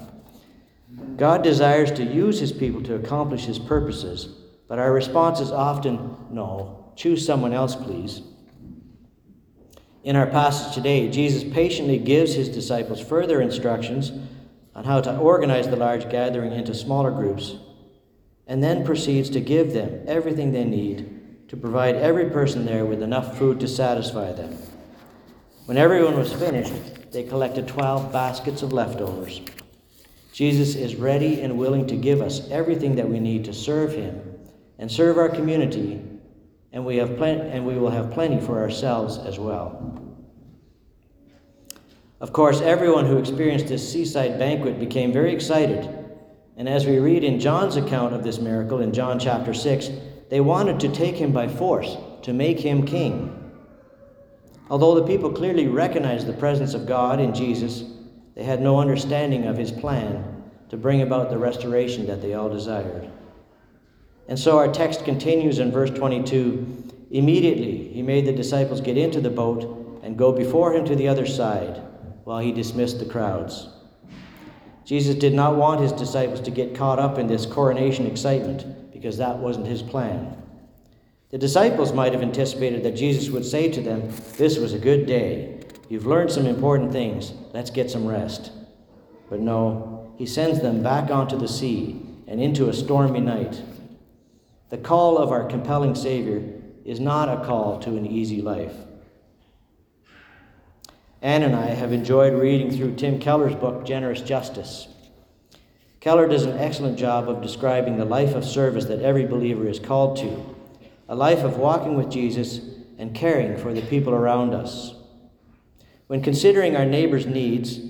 God 1.16 1.42
desires 1.42 1.90
to 1.92 2.04
use 2.04 2.40
his 2.40 2.52
people 2.52 2.82
to 2.84 2.94
accomplish 2.94 3.44
his 3.44 3.58
purposes, 3.58 4.28
but 4.68 4.78
our 4.78 4.92
response 4.92 5.40
is 5.40 5.50
often, 5.50 6.16
no, 6.30 6.92
choose 6.96 7.24
someone 7.24 7.52
else, 7.52 7.76
please. 7.76 8.22
In 10.04 10.16
our 10.16 10.26
passage 10.26 10.74
today, 10.74 11.08
Jesus 11.08 11.44
patiently 11.44 11.98
gives 11.98 12.34
his 12.34 12.48
disciples 12.48 13.00
further 13.00 13.40
instructions 13.40 14.12
on 14.74 14.84
how 14.84 15.00
to 15.00 15.16
organize 15.16 15.68
the 15.68 15.76
large 15.76 16.08
gathering 16.10 16.52
into 16.52 16.74
smaller 16.74 17.10
groups, 17.10 17.56
and 18.46 18.62
then 18.62 18.84
proceeds 18.84 19.30
to 19.30 19.40
give 19.40 19.72
them 19.72 20.04
everything 20.06 20.52
they 20.52 20.64
need 20.64 21.48
to 21.48 21.56
provide 21.56 21.94
every 21.96 22.30
person 22.30 22.66
there 22.66 22.84
with 22.84 23.02
enough 23.02 23.38
food 23.38 23.60
to 23.60 23.68
satisfy 23.68 24.32
them. 24.32 24.56
When 25.66 25.78
everyone 25.78 26.18
was 26.18 26.32
finished, 26.32 27.12
they 27.12 27.22
collected 27.22 27.68
12 27.68 28.12
baskets 28.12 28.62
of 28.62 28.72
leftovers. 28.72 29.40
Jesus 30.32 30.74
is 30.74 30.96
ready 30.96 31.40
and 31.40 31.56
willing 31.56 31.86
to 31.86 31.96
give 31.96 32.20
us 32.20 32.50
everything 32.50 32.96
that 32.96 33.08
we 33.08 33.20
need 33.20 33.44
to 33.44 33.52
serve 33.52 33.92
him 33.92 34.20
and 34.78 34.90
serve 34.90 35.16
our 35.16 35.28
community 35.28 36.02
and 36.72 36.84
we, 36.84 36.96
have 36.96 37.16
plen- 37.16 37.40
and 37.40 37.64
we 37.64 37.78
will 37.78 37.90
have 37.90 38.10
plenty 38.10 38.40
for 38.40 38.60
ourselves 38.60 39.16
as 39.18 39.38
well. 39.38 40.02
Of 42.20 42.32
course, 42.32 42.60
everyone 42.60 43.06
who 43.06 43.16
experienced 43.18 43.68
this 43.68 43.92
seaside 43.92 44.38
banquet 44.40 44.80
became 44.80 45.12
very 45.12 45.32
excited. 45.32 45.88
And 46.56 46.68
as 46.68 46.86
we 46.86 46.98
read 46.98 47.24
in 47.24 47.40
John's 47.40 47.76
account 47.76 48.14
of 48.14 48.22
this 48.22 48.38
miracle 48.38 48.80
in 48.80 48.92
John 48.92 49.18
chapter 49.18 49.52
6, 49.52 49.90
they 50.30 50.40
wanted 50.40 50.78
to 50.80 50.88
take 50.88 51.16
him 51.16 51.32
by 51.32 51.48
force 51.48 51.96
to 52.22 52.32
make 52.32 52.60
him 52.60 52.86
king. 52.86 53.52
Although 54.70 54.94
the 54.94 55.06
people 55.06 55.30
clearly 55.30 55.66
recognized 55.66 56.26
the 56.26 56.32
presence 56.32 56.74
of 56.74 56.86
God 56.86 57.20
in 57.20 57.34
Jesus, 57.34 57.84
they 58.34 58.44
had 58.44 58.62
no 58.62 58.78
understanding 58.78 59.46
of 59.46 59.56
his 59.56 59.70
plan 59.70 60.42
to 60.70 60.76
bring 60.76 61.02
about 61.02 61.28
the 61.28 61.38
restoration 61.38 62.06
that 62.06 62.22
they 62.22 62.34
all 62.34 62.48
desired. 62.48 63.10
And 64.28 64.38
so 64.38 64.56
our 64.56 64.72
text 64.72 65.04
continues 65.04 65.58
in 65.58 65.70
verse 65.70 65.90
22 65.90 66.82
Immediately 67.10 67.92
he 67.92 68.02
made 68.02 68.26
the 68.26 68.32
disciples 68.32 68.80
get 68.80 68.96
into 68.96 69.20
the 69.20 69.30
boat 69.30 70.00
and 70.02 70.16
go 70.16 70.32
before 70.32 70.74
him 70.74 70.84
to 70.86 70.96
the 70.96 71.06
other 71.06 71.26
side 71.26 71.80
while 72.24 72.40
he 72.40 72.50
dismissed 72.50 72.98
the 72.98 73.04
crowds. 73.04 73.68
Jesus 74.84 75.14
did 75.14 75.34
not 75.34 75.56
want 75.56 75.80
his 75.80 75.92
disciples 75.92 76.40
to 76.42 76.50
get 76.50 76.74
caught 76.74 76.98
up 76.98 77.18
in 77.18 77.26
this 77.26 77.46
coronation 77.46 78.06
excitement 78.06 78.92
because 78.92 79.18
that 79.18 79.38
wasn't 79.38 79.66
his 79.66 79.82
plan. 79.82 80.36
The 81.30 81.38
disciples 81.38 81.92
might 81.92 82.12
have 82.12 82.22
anticipated 82.22 82.82
that 82.84 82.92
Jesus 82.96 83.30
would 83.30 83.44
say 83.44 83.70
to 83.70 83.80
them, 83.80 84.08
This 84.36 84.58
was 84.58 84.72
a 84.72 84.78
good 84.78 85.06
day. 85.06 85.60
You've 85.88 86.06
learned 86.06 86.30
some 86.30 86.46
important 86.46 86.92
things. 86.92 87.32
Let's 87.52 87.70
get 87.70 87.90
some 87.90 88.06
rest. 88.06 88.52
But 89.30 89.40
no, 89.40 90.12
he 90.16 90.26
sends 90.26 90.60
them 90.60 90.82
back 90.82 91.10
onto 91.10 91.38
the 91.38 91.48
sea 91.48 92.00
and 92.26 92.40
into 92.40 92.68
a 92.68 92.72
stormy 92.72 93.20
night 93.20 93.62
the 94.74 94.78
call 94.78 95.18
of 95.18 95.30
our 95.30 95.44
compelling 95.44 95.94
Savior 95.94 96.42
is 96.84 96.98
not 96.98 97.28
a 97.28 97.44
call 97.44 97.78
to 97.78 97.90
an 97.90 98.06
easy 98.06 98.42
life. 98.42 98.74
Anne 101.24 101.42
and 101.42 101.56
I 101.56 101.68
have 101.68 101.92
enjoyed 101.92 102.34
reading 102.34 102.70
through 102.70 102.96
Tim 102.96 103.18
Keller's 103.18 103.54
book, 103.54 103.86
Generous 103.86 104.20
Justice. 104.20 104.88
Keller 105.98 106.28
does 106.28 106.44
an 106.44 106.58
excellent 106.58 106.98
job 106.98 107.30
of 107.30 107.40
describing 107.40 107.96
the 107.96 108.04
life 108.04 108.34
of 108.34 108.44
service 108.44 108.84
that 108.84 109.00
every 109.00 109.24
believer 109.24 109.66
is 109.66 109.80
called 109.80 110.18
to 110.18 110.54
a 111.08 111.16
life 111.16 111.38
of 111.38 111.56
walking 111.56 111.96
with 111.96 112.10
Jesus 112.10 112.60
and 112.98 113.14
caring 113.14 113.56
for 113.56 113.72
the 113.72 113.80
people 113.80 114.12
around 114.12 114.52
us. 114.52 114.94
When 116.08 116.22
considering 116.22 116.76
our 116.76 116.84
neighbor's 116.84 117.24
needs, 117.24 117.80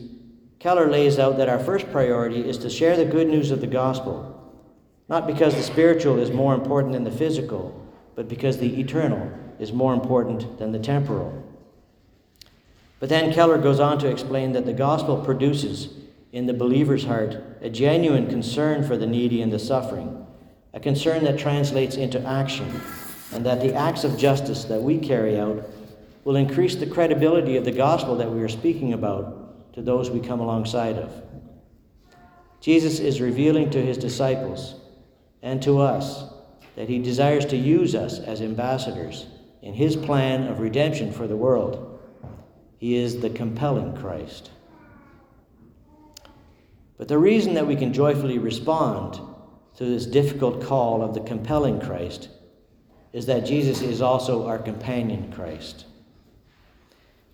Keller 0.60 0.88
lays 0.88 1.18
out 1.18 1.36
that 1.38 1.48
our 1.48 1.58
first 1.58 1.90
priority 1.90 2.48
is 2.48 2.58
to 2.58 2.70
share 2.70 2.96
the 2.96 3.04
good 3.04 3.26
news 3.26 3.50
of 3.50 3.60
the 3.60 3.66
gospel 3.66 4.30
not 5.08 5.26
because 5.26 5.54
the 5.54 5.62
spiritual 5.62 6.18
is 6.18 6.30
more 6.30 6.54
important 6.54 6.92
than 6.92 7.04
the 7.04 7.10
physical, 7.10 7.78
but 8.14 8.28
because 8.28 8.58
the 8.58 8.80
eternal 8.80 9.30
is 9.58 9.72
more 9.72 9.92
important 9.92 10.58
than 10.58 10.72
the 10.72 10.78
temporal. 10.78 11.42
But 13.04 13.10
then 13.10 13.34
Keller 13.34 13.58
goes 13.58 13.80
on 13.80 13.98
to 13.98 14.08
explain 14.08 14.52
that 14.52 14.64
the 14.64 14.72
gospel 14.72 15.18
produces 15.18 15.90
in 16.32 16.46
the 16.46 16.54
believer's 16.54 17.04
heart 17.04 17.36
a 17.60 17.68
genuine 17.68 18.30
concern 18.30 18.82
for 18.82 18.96
the 18.96 19.06
needy 19.06 19.42
and 19.42 19.52
the 19.52 19.58
suffering, 19.58 20.26
a 20.72 20.80
concern 20.80 21.22
that 21.24 21.38
translates 21.38 21.96
into 21.96 22.26
action, 22.26 22.80
and 23.30 23.44
that 23.44 23.60
the 23.60 23.74
acts 23.74 24.04
of 24.04 24.16
justice 24.16 24.64
that 24.64 24.80
we 24.80 24.96
carry 24.96 25.38
out 25.38 25.68
will 26.24 26.36
increase 26.36 26.76
the 26.76 26.86
credibility 26.86 27.58
of 27.58 27.66
the 27.66 27.72
gospel 27.72 28.16
that 28.16 28.32
we 28.32 28.40
are 28.40 28.48
speaking 28.48 28.94
about 28.94 29.74
to 29.74 29.82
those 29.82 30.08
we 30.08 30.18
come 30.18 30.40
alongside 30.40 30.96
of. 30.96 31.12
Jesus 32.62 33.00
is 33.00 33.20
revealing 33.20 33.68
to 33.68 33.82
his 33.82 33.98
disciples 33.98 34.76
and 35.42 35.62
to 35.62 35.78
us 35.78 36.24
that 36.74 36.88
he 36.88 37.00
desires 37.00 37.44
to 37.44 37.56
use 37.58 37.94
us 37.94 38.18
as 38.18 38.40
ambassadors 38.40 39.26
in 39.60 39.74
his 39.74 39.94
plan 39.94 40.46
of 40.46 40.60
redemption 40.60 41.12
for 41.12 41.26
the 41.26 41.36
world. 41.36 41.83
He 42.84 42.96
is 42.96 43.20
the 43.20 43.30
compelling 43.30 43.96
Christ. 43.96 44.50
But 46.98 47.08
the 47.08 47.16
reason 47.16 47.54
that 47.54 47.66
we 47.66 47.76
can 47.76 47.94
joyfully 47.94 48.36
respond 48.36 49.18
to 49.76 49.86
this 49.86 50.04
difficult 50.04 50.62
call 50.62 51.00
of 51.00 51.14
the 51.14 51.20
compelling 51.20 51.80
Christ 51.80 52.28
is 53.14 53.24
that 53.24 53.46
Jesus 53.46 53.80
is 53.80 54.02
also 54.02 54.46
our 54.46 54.58
companion 54.58 55.32
Christ. 55.32 55.86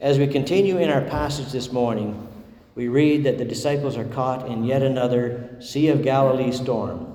As 0.00 0.20
we 0.20 0.28
continue 0.28 0.78
in 0.78 0.88
our 0.88 1.02
passage 1.02 1.50
this 1.50 1.72
morning, 1.72 2.28
we 2.76 2.86
read 2.86 3.24
that 3.24 3.38
the 3.38 3.44
disciples 3.44 3.96
are 3.96 4.04
caught 4.04 4.46
in 4.46 4.62
yet 4.62 4.82
another 4.82 5.56
Sea 5.58 5.88
of 5.88 6.02
Galilee 6.02 6.52
storm. 6.52 7.12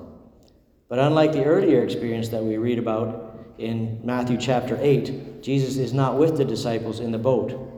But 0.90 0.98
unlike 0.98 1.32
the 1.32 1.44
earlier 1.44 1.82
experience 1.82 2.28
that 2.28 2.44
we 2.44 2.58
read 2.58 2.78
about 2.78 3.46
in 3.56 3.98
Matthew 4.04 4.36
chapter 4.36 4.78
8, 4.78 5.40
Jesus 5.42 5.78
is 5.78 5.94
not 5.94 6.18
with 6.18 6.36
the 6.36 6.44
disciples 6.44 7.00
in 7.00 7.12
the 7.12 7.18
boat. 7.18 7.72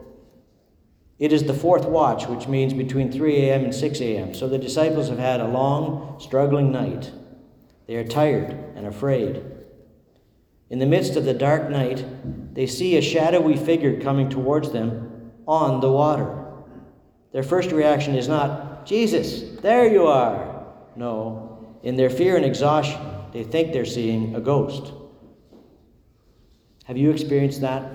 It 1.19 1.33
is 1.33 1.45
the 1.45 1.55
fourth 1.55 1.85
watch, 1.85 2.27
which 2.29 2.47
means 2.47 2.73
between 2.73 3.11
3 3.11 3.37
a.m. 3.37 3.65
and 3.65 3.75
6 3.75 4.01
a.m. 4.01 4.35
So 4.35 4.49
the 4.49 4.59
disciples 4.59 5.09
have 5.09 5.19
had 5.19 5.41
a 5.41 5.49
long, 5.49 6.21
struggling 6.21 6.71
night. 6.71 7.11
They 7.87 7.97
are 7.97 8.05
tired 8.05 8.53
and 8.77 8.87
afraid. 8.87 9.43
In 10.71 10.79
the 10.79 10.87
midst 10.87 11.17
of 11.17 11.25
the 11.25 11.35
dark 11.35 11.71
night, 11.71 12.05
they 12.55 12.67
see 12.67 12.97
a 12.97 13.03
shadowy 13.03 13.57
figure 13.57 14.01
coming 14.01 14.29
towards 14.29 14.71
them 14.71 15.33
on 15.47 15.81
the 15.81 15.91
water. 15.91 16.45
Their 17.33 17.43
first 17.43 17.73
reaction 17.73 18.15
is 18.15 18.29
not, 18.29 18.87
Jesus, 18.87 19.61
there 19.61 19.91
you 19.91 20.07
are. 20.07 20.67
No, 20.95 21.77
in 21.83 21.97
their 21.97 22.11
fear 22.11 22.37
and 22.37 22.45
exhaustion, 22.45 23.01
they 23.33 23.45
think 23.45 23.73
they're 23.73 23.85
seeing 23.85 24.35
a 24.35 24.41
ghost. 24.41 24.93
Have 26.85 26.97
you 26.97 27.11
experienced 27.11 27.61
that? 27.63 27.91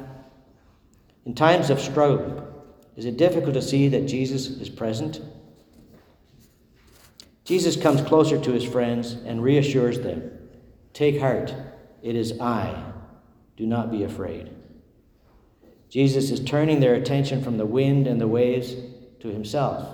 In 1.25 1.35
times 1.35 1.69
of 1.69 1.79
struggle, 1.79 2.52
is 2.95 3.05
it 3.05 3.17
difficult 3.17 3.53
to 3.55 3.61
see 3.61 3.87
that 3.89 4.05
Jesus 4.05 4.47
is 4.47 4.69
present? 4.69 5.21
Jesus 7.45 7.75
comes 7.75 8.01
closer 8.01 8.39
to 8.39 8.51
his 8.51 8.63
friends 8.63 9.13
and 9.25 9.43
reassures 9.43 9.99
them 9.99 10.31
Take 10.93 11.19
heart, 11.19 11.53
it 12.01 12.15
is 12.15 12.39
I. 12.39 12.91
Do 13.57 13.65
not 13.65 13.91
be 13.91 14.03
afraid. 14.03 14.51
Jesus 15.89 16.31
is 16.31 16.39
turning 16.39 16.79
their 16.79 16.95
attention 16.95 17.43
from 17.43 17.57
the 17.57 17.65
wind 17.65 18.07
and 18.07 18.19
the 18.19 18.27
waves 18.27 18.75
to 19.19 19.27
himself 19.27 19.87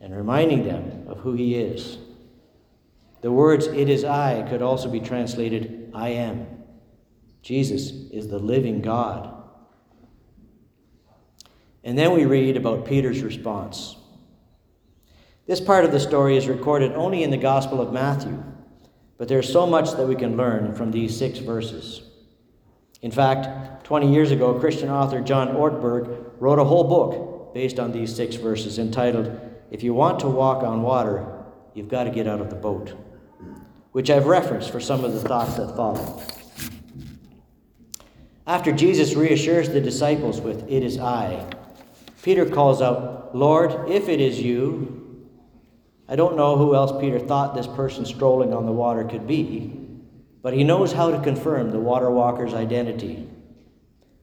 and 0.00 0.16
reminding 0.16 0.64
them 0.64 1.04
of 1.08 1.18
who 1.18 1.34
he 1.34 1.54
is. 1.54 1.98
The 3.20 3.30
words, 3.30 3.66
it 3.66 3.88
is 3.88 4.04
I, 4.04 4.42
could 4.48 4.62
also 4.62 4.88
be 4.88 5.00
translated, 5.00 5.90
I 5.94 6.10
am. 6.10 6.46
Jesus 7.42 7.90
is 8.10 8.28
the 8.28 8.38
living 8.38 8.80
God. 8.80 9.39
And 11.82 11.96
then 11.96 12.12
we 12.12 12.26
read 12.26 12.56
about 12.56 12.86
Peter's 12.86 13.22
response. 13.22 13.96
This 15.46 15.60
part 15.60 15.84
of 15.84 15.92
the 15.92 16.00
story 16.00 16.36
is 16.36 16.46
recorded 16.46 16.92
only 16.92 17.22
in 17.22 17.30
the 17.30 17.36
Gospel 17.36 17.80
of 17.80 17.92
Matthew, 17.92 18.42
but 19.18 19.28
there's 19.28 19.50
so 19.50 19.66
much 19.66 19.92
that 19.92 20.06
we 20.06 20.14
can 20.14 20.36
learn 20.36 20.74
from 20.74 20.90
these 20.90 21.16
six 21.16 21.38
verses. 21.38 22.02
In 23.02 23.10
fact, 23.10 23.84
20 23.84 24.12
years 24.12 24.30
ago, 24.30 24.58
Christian 24.60 24.90
author 24.90 25.20
John 25.20 25.48
Ortberg 25.48 26.32
wrote 26.38 26.58
a 26.58 26.64
whole 26.64 26.84
book 26.84 27.52
based 27.54 27.80
on 27.80 27.92
these 27.92 28.14
six 28.14 28.36
verses 28.36 28.78
entitled, 28.78 29.40
If 29.70 29.82
You 29.82 29.94
Want 29.94 30.20
to 30.20 30.28
Walk 30.28 30.62
on 30.62 30.82
Water, 30.82 31.26
You've 31.74 31.88
Got 31.88 32.04
to 32.04 32.10
Get 32.10 32.26
Out 32.26 32.40
of 32.40 32.50
the 32.50 32.56
Boat, 32.56 32.92
which 33.92 34.10
I've 34.10 34.26
referenced 34.26 34.70
for 34.70 34.80
some 34.80 35.04
of 35.04 35.14
the 35.14 35.20
thoughts 35.20 35.54
that 35.54 35.74
follow. 35.74 36.22
After 38.46 38.72
Jesus 38.72 39.14
reassures 39.14 39.68
the 39.68 39.80
disciples 39.80 40.40
with, 40.40 40.68
It 40.68 40.82
is 40.82 40.98
I, 40.98 41.48
Peter 42.22 42.44
calls 42.44 42.82
out, 42.82 43.34
Lord, 43.34 43.88
if 43.88 44.08
it 44.08 44.20
is 44.20 44.40
you. 44.40 45.26
I 46.08 46.16
don't 46.16 46.36
know 46.36 46.56
who 46.56 46.74
else 46.74 47.00
Peter 47.00 47.18
thought 47.18 47.54
this 47.54 47.66
person 47.66 48.04
strolling 48.04 48.52
on 48.52 48.66
the 48.66 48.72
water 48.72 49.04
could 49.04 49.26
be, 49.26 49.88
but 50.42 50.52
he 50.52 50.64
knows 50.64 50.92
how 50.92 51.10
to 51.10 51.20
confirm 51.22 51.70
the 51.70 51.78
water 51.78 52.10
walker's 52.10 52.52
identity. 52.52 53.28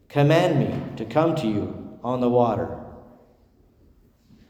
Command 0.10 0.60
me 0.60 0.96
to 0.98 1.06
come 1.06 1.36
to 1.36 1.48
you 1.48 2.00
on 2.04 2.22
the 2.22 2.30
water. 2.30 2.84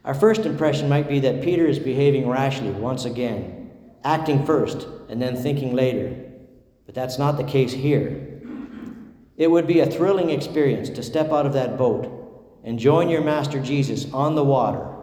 Our 0.04 0.13
first 0.13 0.46
impression 0.46 0.89
might 0.89 1.08
be 1.08 1.20
that 1.22 1.42
Peter 1.42 1.68
is 1.68 1.80
behaving 1.80 2.27
rashly 2.27 2.72
once 2.72 3.06
again, 3.06 3.72
acting 4.04 4.46
first 4.46 4.88
and 5.10 5.22
then 5.22 5.36
thinking 5.36 5.75
later. 5.75 6.16
But 6.86 6.96
that's 6.96 7.20
not 7.20 7.38
the 7.38 7.44
case 7.44 7.74
here. 7.74 8.42
It 9.36 9.51
would 9.51 9.68
be 9.68 9.80
a 9.80 9.86
thrilling 9.86 10.32
experience 10.32 10.89
to 10.89 11.04
step 11.04 11.32
out 11.32 11.46
of 11.46 11.54
that 11.54 11.77
boat 11.77 12.18
and 12.68 12.78
join 12.78 13.08
your 13.08 13.22
Master 13.22 13.62
Jesus 13.62 14.12
on 14.12 14.36
the 14.36 14.44
water, 14.44 14.94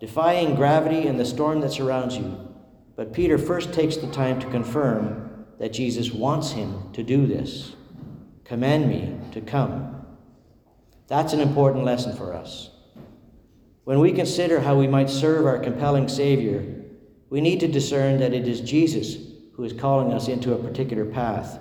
defying 0.00 0.54
gravity 0.54 1.06
and 1.06 1.18
the 1.18 1.24
storm 1.24 1.62
that 1.62 1.72
surrounds 1.72 2.14
you. 2.14 2.38
But 2.94 3.14
Peter 3.14 3.38
first 3.38 3.72
takes 3.72 3.96
the 3.96 4.10
time 4.10 4.38
to 4.38 4.50
confirm 4.50 5.46
that 5.58 5.72
Jesus 5.72 6.12
wants 6.12 6.50
him 6.50 6.92
to 6.92 7.02
do 7.02 7.26
this. 7.26 7.72
Command 8.44 8.90
me 8.90 9.16
to 9.32 9.40
come. 9.40 10.04
That's 11.06 11.32
an 11.32 11.40
important 11.40 11.86
lesson 11.86 12.14
for 12.14 12.34
us. 12.34 12.68
When 13.84 13.98
we 14.00 14.12
consider 14.12 14.60
how 14.60 14.76
we 14.76 14.86
might 14.86 15.08
serve 15.08 15.46
our 15.46 15.58
compelling 15.58 16.08
Savior, 16.08 16.66
we 17.30 17.40
need 17.40 17.60
to 17.60 17.66
discern 17.66 18.20
that 18.20 18.34
it 18.34 18.46
is 18.46 18.60
Jesus 18.60 19.16
who 19.54 19.64
is 19.64 19.72
calling 19.72 20.12
us 20.12 20.28
into 20.28 20.52
a 20.52 20.62
particular 20.62 21.06
path, 21.06 21.60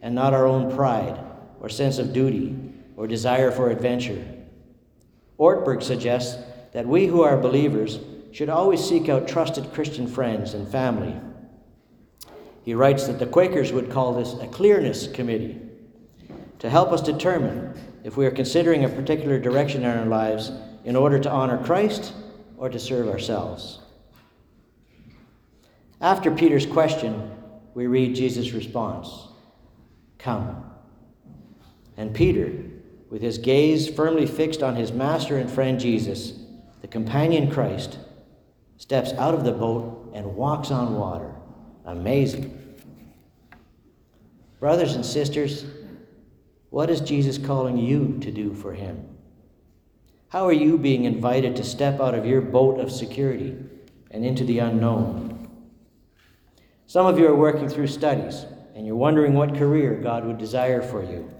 and 0.00 0.14
not 0.14 0.32
our 0.32 0.46
own 0.46 0.74
pride 0.74 1.20
or 1.60 1.68
sense 1.68 1.98
of 1.98 2.14
duty 2.14 2.56
or 2.96 3.06
desire 3.06 3.50
for 3.50 3.68
adventure. 3.68 4.36
Ortberg 5.38 5.82
suggests 5.82 6.42
that 6.72 6.86
we 6.86 7.06
who 7.06 7.22
are 7.22 7.36
believers 7.36 7.98
should 8.32 8.48
always 8.48 8.84
seek 8.84 9.08
out 9.08 9.28
trusted 9.28 9.72
Christian 9.72 10.06
friends 10.06 10.54
and 10.54 10.68
family. 10.68 11.14
He 12.64 12.74
writes 12.74 13.06
that 13.06 13.18
the 13.18 13.26
Quakers 13.26 13.72
would 13.72 13.90
call 13.90 14.12
this 14.12 14.34
a 14.34 14.46
clearness 14.48 15.06
committee 15.06 15.58
to 16.58 16.68
help 16.68 16.92
us 16.92 17.00
determine 17.00 17.72
if 18.04 18.16
we 18.16 18.26
are 18.26 18.30
considering 18.30 18.84
a 18.84 18.88
particular 18.88 19.38
direction 19.38 19.84
in 19.84 19.96
our 19.96 20.06
lives 20.06 20.50
in 20.84 20.96
order 20.96 21.18
to 21.18 21.30
honor 21.30 21.62
Christ 21.64 22.12
or 22.56 22.68
to 22.68 22.78
serve 22.78 23.08
ourselves. 23.08 23.78
After 26.00 26.30
Peter's 26.30 26.66
question, 26.66 27.30
we 27.74 27.86
read 27.86 28.14
Jesus' 28.14 28.52
response 28.52 29.28
Come. 30.18 30.64
And 31.96 32.14
Peter, 32.14 32.52
with 33.10 33.22
his 33.22 33.38
gaze 33.38 33.88
firmly 33.88 34.26
fixed 34.26 34.62
on 34.62 34.76
his 34.76 34.92
master 34.92 35.38
and 35.38 35.50
friend 35.50 35.80
Jesus, 35.80 36.32
the 36.82 36.88
companion 36.88 37.50
Christ, 37.50 37.98
steps 38.76 39.12
out 39.14 39.34
of 39.34 39.44
the 39.44 39.52
boat 39.52 40.10
and 40.14 40.36
walks 40.36 40.70
on 40.70 40.94
water. 40.94 41.34
Amazing. 41.84 42.54
Brothers 44.60 44.94
and 44.94 45.04
sisters, 45.04 45.64
what 46.70 46.90
is 46.90 47.00
Jesus 47.00 47.38
calling 47.38 47.78
you 47.78 48.18
to 48.20 48.30
do 48.30 48.54
for 48.54 48.74
him? 48.74 49.08
How 50.28 50.46
are 50.46 50.52
you 50.52 50.76
being 50.76 51.04
invited 51.04 51.56
to 51.56 51.64
step 51.64 52.00
out 52.00 52.14
of 52.14 52.26
your 52.26 52.42
boat 52.42 52.78
of 52.78 52.92
security 52.92 53.56
and 54.10 54.24
into 54.24 54.44
the 54.44 54.58
unknown? 54.58 55.48
Some 56.86 57.06
of 57.06 57.18
you 57.18 57.26
are 57.26 57.34
working 57.34 57.68
through 57.68 57.86
studies 57.86 58.44
and 58.74 58.86
you're 58.86 58.96
wondering 58.96 59.34
what 59.34 59.56
career 59.56 59.94
God 59.94 60.24
would 60.26 60.38
desire 60.38 60.82
for 60.82 61.02
you. 61.02 61.30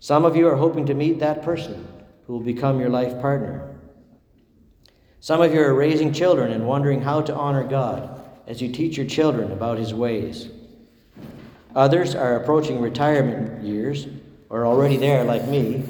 Some 0.00 0.24
of 0.24 0.36
you 0.36 0.46
are 0.48 0.56
hoping 0.56 0.86
to 0.86 0.94
meet 0.94 1.20
that 1.20 1.42
person 1.42 1.86
who 2.26 2.34
will 2.34 2.40
become 2.40 2.80
your 2.80 2.90
life 2.90 3.20
partner. 3.20 3.76
Some 5.20 5.40
of 5.40 5.52
you 5.54 5.60
are 5.60 5.74
raising 5.74 6.12
children 6.12 6.52
and 6.52 6.66
wondering 6.66 7.00
how 7.00 7.22
to 7.22 7.34
honor 7.34 7.64
God 7.64 8.20
as 8.46 8.60
you 8.60 8.70
teach 8.70 8.96
your 8.96 9.06
children 9.06 9.50
about 9.52 9.78
His 9.78 9.94
ways. 9.94 10.48
Others 11.74 12.14
are 12.14 12.36
approaching 12.36 12.80
retirement 12.80 13.62
years 13.62 14.06
or 14.48 14.66
already 14.66 14.96
there 14.96 15.24
like 15.24 15.48
me 15.48 15.84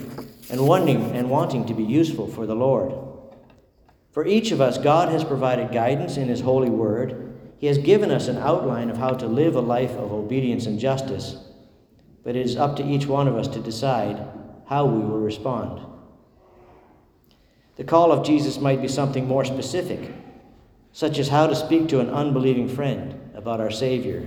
and 0.50 0.66
wanting 0.66 1.12
and 1.12 1.28
wanting 1.28 1.66
to 1.66 1.74
be 1.74 1.84
useful 1.84 2.28
for 2.28 2.46
the 2.46 2.54
Lord. 2.54 2.94
For 4.12 4.26
each 4.26 4.52
of 4.52 4.60
us, 4.60 4.78
God 4.78 5.10
has 5.10 5.24
provided 5.24 5.72
guidance 5.72 6.16
in 6.16 6.28
His 6.28 6.40
holy 6.40 6.70
word. 6.70 7.34
He 7.58 7.66
has 7.66 7.78
given 7.78 8.10
us 8.10 8.28
an 8.28 8.38
outline 8.38 8.88
of 8.88 8.96
how 8.96 9.10
to 9.10 9.26
live 9.26 9.56
a 9.56 9.60
life 9.60 9.92
of 9.92 10.12
obedience 10.12 10.66
and 10.66 10.78
justice 10.78 11.45
but 12.26 12.34
it 12.34 12.44
is 12.44 12.56
up 12.56 12.74
to 12.74 12.84
each 12.84 13.06
one 13.06 13.28
of 13.28 13.36
us 13.36 13.46
to 13.46 13.60
decide 13.60 14.20
how 14.66 14.84
we 14.84 14.98
will 14.98 15.20
respond. 15.20 15.80
The 17.76 17.84
call 17.84 18.10
of 18.10 18.26
Jesus 18.26 18.58
might 18.58 18.82
be 18.82 18.88
something 18.88 19.28
more 19.28 19.44
specific, 19.44 20.12
such 20.92 21.20
as 21.20 21.28
how 21.28 21.46
to 21.46 21.54
speak 21.54 21.88
to 21.90 22.00
an 22.00 22.10
unbelieving 22.10 22.68
friend 22.68 23.30
about 23.36 23.60
our 23.60 23.70
Savior, 23.70 24.26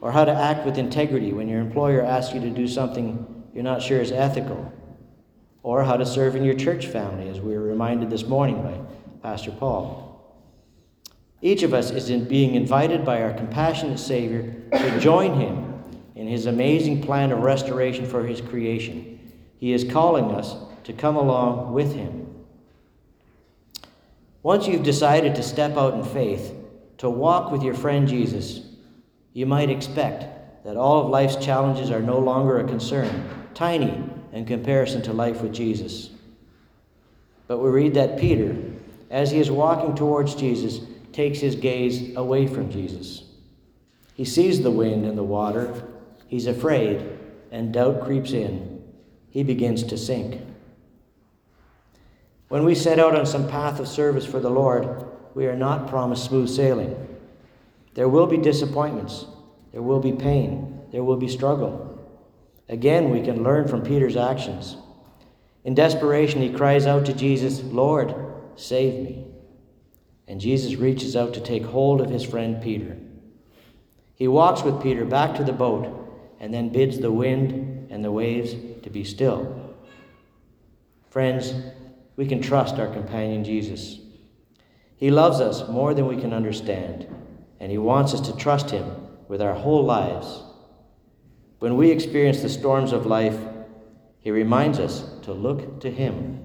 or 0.00 0.12
how 0.12 0.24
to 0.24 0.32
act 0.32 0.64
with 0.64 0.78
integrity 0.78 1.32
when 1.32 1.48
your 1.48 1.60
employer 1.60 2.02
asks 2.02 2.34
you 2.34 2.40
to 2.40 2.50
do 2.50 2.68
something 2.68 3.42
you're 3.52 3.64
not 3.64 3.82
sure 3.82 4.00
is 4.00 4.12
ethical, 4.12 4.72
or 5.64 5.82
how 5.82 5.96
to 5.96 6.06
serve 6.06 6.36
in 6.36 6.44
your 6.44 6.54
church 6.54 6.86
family, 6.86 7.28
as 7.28 7.40
we 7.40 7.54
were 7.54 7.64
reminded 7.64 8.10
this 8.10 8.26
morning 8.26 8.62
by 8.62 8.78
Pastor 9.28 9.50
Paul. 9.50 10.38
Each 11.40 11.64
of 11.64 11.74
us 11.74 11.90
is 11.90 12.10
in 12.10 12.28
being 12.28 12.54
invited 12.54 13.04
by 13.04 13.22
our 13.22 13.32
compassionate 13.32 13.98
Savior 13.98 14.54
to 14.70 15.00
join 15.00 15.34
Him 15.40 15.71
in 16.22 16.28
his 16.28 16.46
amazing 16.46 17.02
plan 17.02 17.32
of 17.32 17.40
restoration 17.40 18.06
for 18.06 18.24
his 18.24 18.40
creation. 18.40 19.18
He 19.58 19.72
is 19.72 19.82
calling 19.82 20.26
us 20.26 20.54
to 20.84 20.92
come 20.92 21.16
along 21.16 21.72
with 21.72 21.96
him. 21.96 22.32
Once 24.44 24.68
you've 24.68 24.84
decided 24.84 25.34
to 25.34 25.42
step 25.42 25.76
out 25.76 25.94
in 25.94 26.04
faith, 26.04 26.54
to 26.98 27.10
walk 27.10 27.50
with 27.50 27.64
your 27.64 27.74
friend 27.74 28.06
Jesus, 28.06 28.60
you 29.32 29.46
might 29.46 29.68
expect 29.68 30.64
that 30.64 30.76
all 30.76 31.02
of 31.02 31.10
life's 31.10 31.44
challenges 31.44 31.90
are 31.90 32.00
no 32.00 32.20
longer 32.20 32.60
a 32.60 32.68
concern, 32.68 33.28
tiny 33.52 34.00
in 34.30 34.44
comparison 34.44 35.02
to 35.02 35.12
life 35.12 35.42
with 35.42 35.52
Jesus. 35.52 36.10
But 37.48 37.58
we 37.58 37.68
read 37.68 37.94
that 37.94 38.20
Peter, 38.20 38.56
as 39.10 39.32
he 39.32 39.40
is 39.40 39.50
walking 39.50 39.96
towards 39.96 40.36
Jesus, 40.36 40.82
takes 41.12 41.40
his 41.40 41.56
gaze 41.56 42.14
away 42.14 42.46
from 42.46 42.70
Jesus. 42.70 43.24
He 44.14 44.24
sees 44.24 44.62
the 44.62 44.70
wind 44.70 45.04
and 45.04 45.18
the 45.18 45.24
water, 45.24 45.88
He's 46.32 46.46
afraid, 46.46 47.06
and 47.50 47.74
doubt 47.74 48.04
creeps 48.06 48.32
in. 48.32 48.82
He 49.28 49.42
begins 49.42 49.82
to 49.82 49.98
sink. 49.98 50.40
When 52.48 52.64
we 52.64 52.74
set 52.74 52.98
out 52.98 53.14
on 53.14 53.26
some 53.26 53.46
path 53.46 53.78
of 53.78 53.86
service 53.86 54.24
for 54.24 54.40
the 54.40 54.48
Lord, 54.48 55.04
we 55.34 55.44
are 55.44 55.54
not 55.54 55.90
promised 55.90 56.24
smooth 56.24 56.48
sailing. 56.48 56.96
There 57.92 58.08
will 58.08 58.26
be 58.26 58.38
disappointments, 58.38 59.26
there 59.72 59.82
will 59.82 60.00
be 60.00 60.12
pain, 60.12 60.80
there 60.90 61.04
will 61.04 61.18
be 61.18 61.28
struggle. 61.28 62.02
Again, 62.66 63.10
we 63.10 63.20
can 63.20 63.42
learn 63.42 63.68
from 63.68 63.82
Peter's 63.82 64.16
actions. 64.16 64.78
In 65.64 65.74
desperation, 65.74 66.40
he 66.40 66.48
cries 66.48 66.86
out 66.86 67.04
to 67.04 67.12
Jesus, 67.12 67.62
Lord, 67.62 68.14
save 68.56 69.04
me. 69.04 69.26
And 70.26 70.40
Jesus 70.40 70.76
reaches 70.76 71.14
out 71.14 71.34
to 71.34 71.42
take 71.42 71.64
hold 71.66 72.00
of 72.00 72.08
his 72.08 72.24
friend 72.24 72.62
Peter. 72.62 72.96
He 74.14 74.28
walks 74.28 74.62
with 74.62 74.82
Peter 74.82 75.04
back 75.04 75.36
to 75.36 75.44
the 75.44 75.52
boat 75.52 75.98
and 76.42 76.52
then 76.52 76.68
bids 76.68 76.98
the 76.98 77.12
wind 77.12 77.86
and 77.90 78.04
the 78.04 78.10
waves 78.10 78.54
to 78.82 78.90
be 78.90 79.04
still. 79.04 79.74
Friends, 81.08 81.54
we 82.16 82.26
can 82.26 82.42
trust 82.42 82.74
our 82.74 82.92
companion 82.92 83.44
Jesus. 83.44 84.00
He 84.96 85.10
loves 85.10 85.40
us 85.40 85.68
more 85.68 85.94
than 85.94 86.08
we 86.08 86.20
can 86.20 86.32
understand, 86.32 87.06
and 87.60 87.70
He 87.70 87.78
wants 87.78 88.12
us 88.12 88.20
to 88.22 88.36
trust 88.36 88.70
Him 88.70 88.90
with 89.28 89.40
our 89.40 89.54
whole 89.54 89.84
lives. 89.84 90.42
When 91.60 91.76
we 91.76 91.92
experience 91.92 92.42
the 92.42 92.48
storms 92.48 92.92
of 92.92 93.06
life, 93.06 93.38
He 94.18 94.32
reminds 94.32 94.80
us 94.80 95.04
to 95.22 95.32
look 95.32 95.80
to 95.80 95.92
Him. 95.92 96.40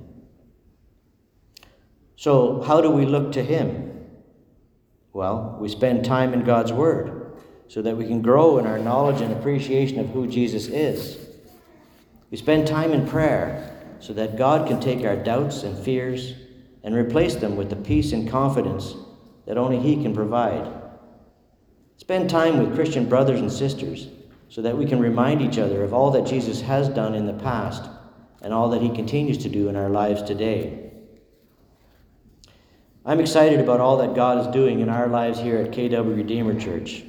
So, 2.15 2.61
how 2.61 2.81
do 2.81 2.91
we 2.91 3.07
look 3.07 3.31
to 3.31 3.43
Him? 3.43 4.05
Well, 5.11 5.57
we 5.59 5.69
spend 5.69 6.05
time 6.05 6.33
in 6.33 6.43
God's 6.43 6.71
Word 6.71 7.16
so 7.67 7.81
that 7.81 7.97
we 7.97 8.05
can 8.05 8.21
grow 8.21 8.57
in 8.57 8.65
our 8.65 8.79
knowledge 8.79 9.21
and 9.21 9.33
appreciation 9.33 9.99
of 9.99 10.09
who 10.09 10.27
Jesus 10.27 10.67
is. 10.67 11.17
We 12.31 12.37
spend 12.37 12.67
time 12.67 12.93
in 12.93 13.07
prayer 13.07 13.73
so 13.99 14.13
that 14.13 14.37
God 14.37 14.67
can 14.67 14.79
take 14.79 15.05
our 15.05 15.15
doubts 15.15 15.63
and 15.63 15.77
fears 15.77 16.33
and 16.83 16.95
replace 16.95 17.35
them 17.35 17.55
with 17.55 17.69
the 17.69 17.75
peace 17.75 18.13
and 18.13 18.29
confidence 18.29 18.95
that 19.45 19.57
only 19.57 19.79
He 19.79 20.01
can 20.01 20.13
provide. 20.13 20.71
Spend 21.97 22.29
time 22.29 22.59
with 22.59 22.75
Christian 22.75 23.09
brothers 23.09 23.39
and 23.39 23.51
sisters 23.51 24.07
so 24.49 24.61
that 24.61 24.77
we 24.77 24.85
can 24.85 24.99
remind 24.99 25.41
each 25.41 25.57
other 25.57 25.83
of 25.83 25.93
all 25.93 26.11
that 26.11 26.25
Jesus 26.25 26.61
has 26.61 26.87
done 26.89 27.15
in 27.15 27.25
the 27.25 27.33
past 27.33 27.89
and 28.41 28.53
all 28.53 28.69
that 28.69 28.81
He 28.81 28.89
continues 28.89 29.37
to 29.39 29.49
do 29.49 29.67
in 29.67 29.75
our 29.75 29.89
lives 29.89 30.21
today. 30.23 30.91
I'm 33.05 33.19
excited 33.19 33.59
about 33.59 33.79
all 33.79 33.97
that 33.97 34.15
God 34.15 34.39
is 34.39 34.47
doing 34.53 34.81
in 34.81 34.89
our 34.89 35.07
lives 35.07 35.39
here 35.39 35.57
at 35.57 35.71
KW 35.71 36.15
Redeemer 36.15 36.59
Church. 36.59 37.03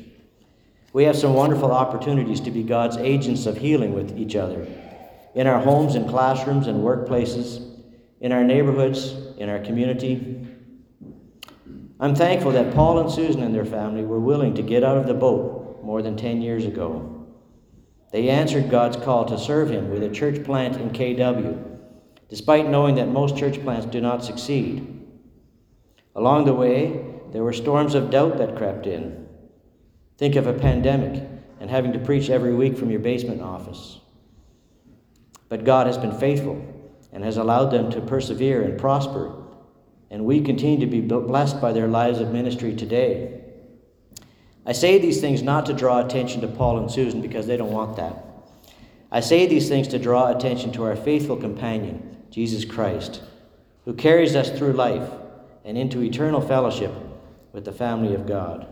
We 0.98 1.04
have 1.04 1.16
some 1.16 1.34
wonderful 1.34 1.70
opportunities 1.70 2.40
to 2.40 2.50
be 2.50 2.64
God's 2.64 2.96
agents 2.96 3.46
of 3.46 3.56
healing 3.56 3.94
with 3.94 4.18
each 4.18 4.34
other 4.34 4.66
in 5.32 5.46
our 5.46 5.60
homes 5.60 5.94
and 5.94 6.08
classrooms 6.08 6.66
and 6.66 6.80
workplaces, 6.80 7.64
in 8.20 8.32
our 8.32 8.42
neighborhoods, 8.42 9.12
in 9.36 9.48
our 9.48 9.60
community. 9.60 10.44
I'm 12.00 12.16
thankful 12.16 12.50
that 12.50 12.74
Paul 12.74 12.98
and 12.98 13.12
Susan 13.12 13.44
and 13.44 13.54
their 13.54 13.64
family 13.64 14.02
were 14.02 14.18
willing 14.18 14.54
to 14.54 14.62
get 14.62 14.82
out 14.82 14.96
of 14.96 15.06
the 15.06 15.14
boat 15.14 15.84
more 15.84 16.02
than 16.02 16.16
10 16.16 16.42
years 16.42 16.64
ago. 16.64 17.28
They 18.10 18.28
answered 18.28 18.68
God's 18.68 18.96
call 18.96 19.24
to 19.26 19.38
serve 19.38 19.70
Him 19.70 19.90
with 19.90 20.02
a 20.02 20.10
church 20.10 20.42
plant 20.42 20.80
in 20.80 20.90
KW, 20.90 21.78
despite 22.28 22.68
knowing 22.68 22.96
that 22.96 23.06
most 23.06 23.36
church 23.36 23.62
plants 23.62 23.86
do 23.86 24.00
not 24.00 24.24
succeed. 24.24 25.00
Along 26.16 26.44
the 26.44 26.54
way, 26.54 27.06
there 27.30 27.44
were 27.44 27.52
storms 27.52 27.94
of 27.94 28.10
doubt 28.10 28.38
that 28.38 28.56
crept 28.56 28.88
in. 28.88 29.27
Think 30.18 30.34
of 30.34 30.48
a 30.48 30.52
pandemic 30.52 31.22
and 31.60 31.70
having 31.70 31.92
to 31.92 31.98
preach 32.00 32.28
every 32.28 32.52
week 32.52 32.76
from 32.76 32.90
your 32.90 33.00
basement 33.00 33.40
office. 33.40 34.00
But 35.48 35.64
God 35.64 35.86
has 35.86 35.96
been 35.96 36.18
faithful 36.18 36.60
and 37.12 37.22
has 37.22 37.36
allowed 37.36 37.70
them 37.70 37.90
to 37.92 38.00
persevere 38.00 38.62
and 38.62 38.78
prosper, 38.78 39.32
and 40.10 40.24
we 40.24 40.40
continue 40.40 40.80
to 40.80 40.86
be 40.86 41.00
blessed 41.00 41.60
by 41.60 41.72
their 41.72 41.86
lives 41.86 42.18
of 42.18 42.32
ministry 42.32 42.74
today. 42.74 43.40
I 44.66 44.72
say 44.72 44.98
these 44.98 45.20
things 45.20 45.42
not 45.42 45.66
to 45.66 45.72
draw 45.72 46.04
attention 46.04 46.40
to 46.40 46.48
Paul 46.48 46.78
and 46.78 46.90
Susan 46.90 47.22
because 47.22 47.46
they 47.46 47.56
don't 47.56 47.72
want 47.72 47.96
that. 47.96 48.24
I 49.10 49.20
say 49.20 49.46
these 49.46 49.68
things 49.68 49.88
to 49.88 49.98
draw 49.98 50.30
attention 50.30 50.72
to 50.72 50.84
our 50.84 50.96
faithful 50.96 51.36
companion, 51.36 52.24
Jesus 52.30 52.64
Christ, 52.64 53.22
who 53.84 53.94
carries 53.94 54.34
us 54.34 54.50
through 54.50 54.72
life 54.72 55.08
and 55.64 55.78
into 55.78 56.02
eternal 56.02 56.40
fellowship 56.40 56.92
with 57.52 57.64
the 57.64 57.72
family 57.72 58.14
of 58.14 58.26
God. 58.26 58.66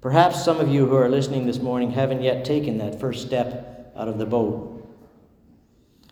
Perhaps 0.00 0.42
some 0.42 0.60
of 0.60 0.68
you 0.68 0.86
who 0.86 0.96
are 0.96 1.10
listening 1.10 1.44
this 1.44 1.58
morning 1.58 1.90
haven't 1.90 2.22
yet 2.22 2.42
taken 2.42 2.78
that 2.78 2.98
first 2.98 3.26
step 3.26 3.92
out 3.94 4.08
of 4.08 4.16
the 4.16 4.24
boat. 4.24 4.88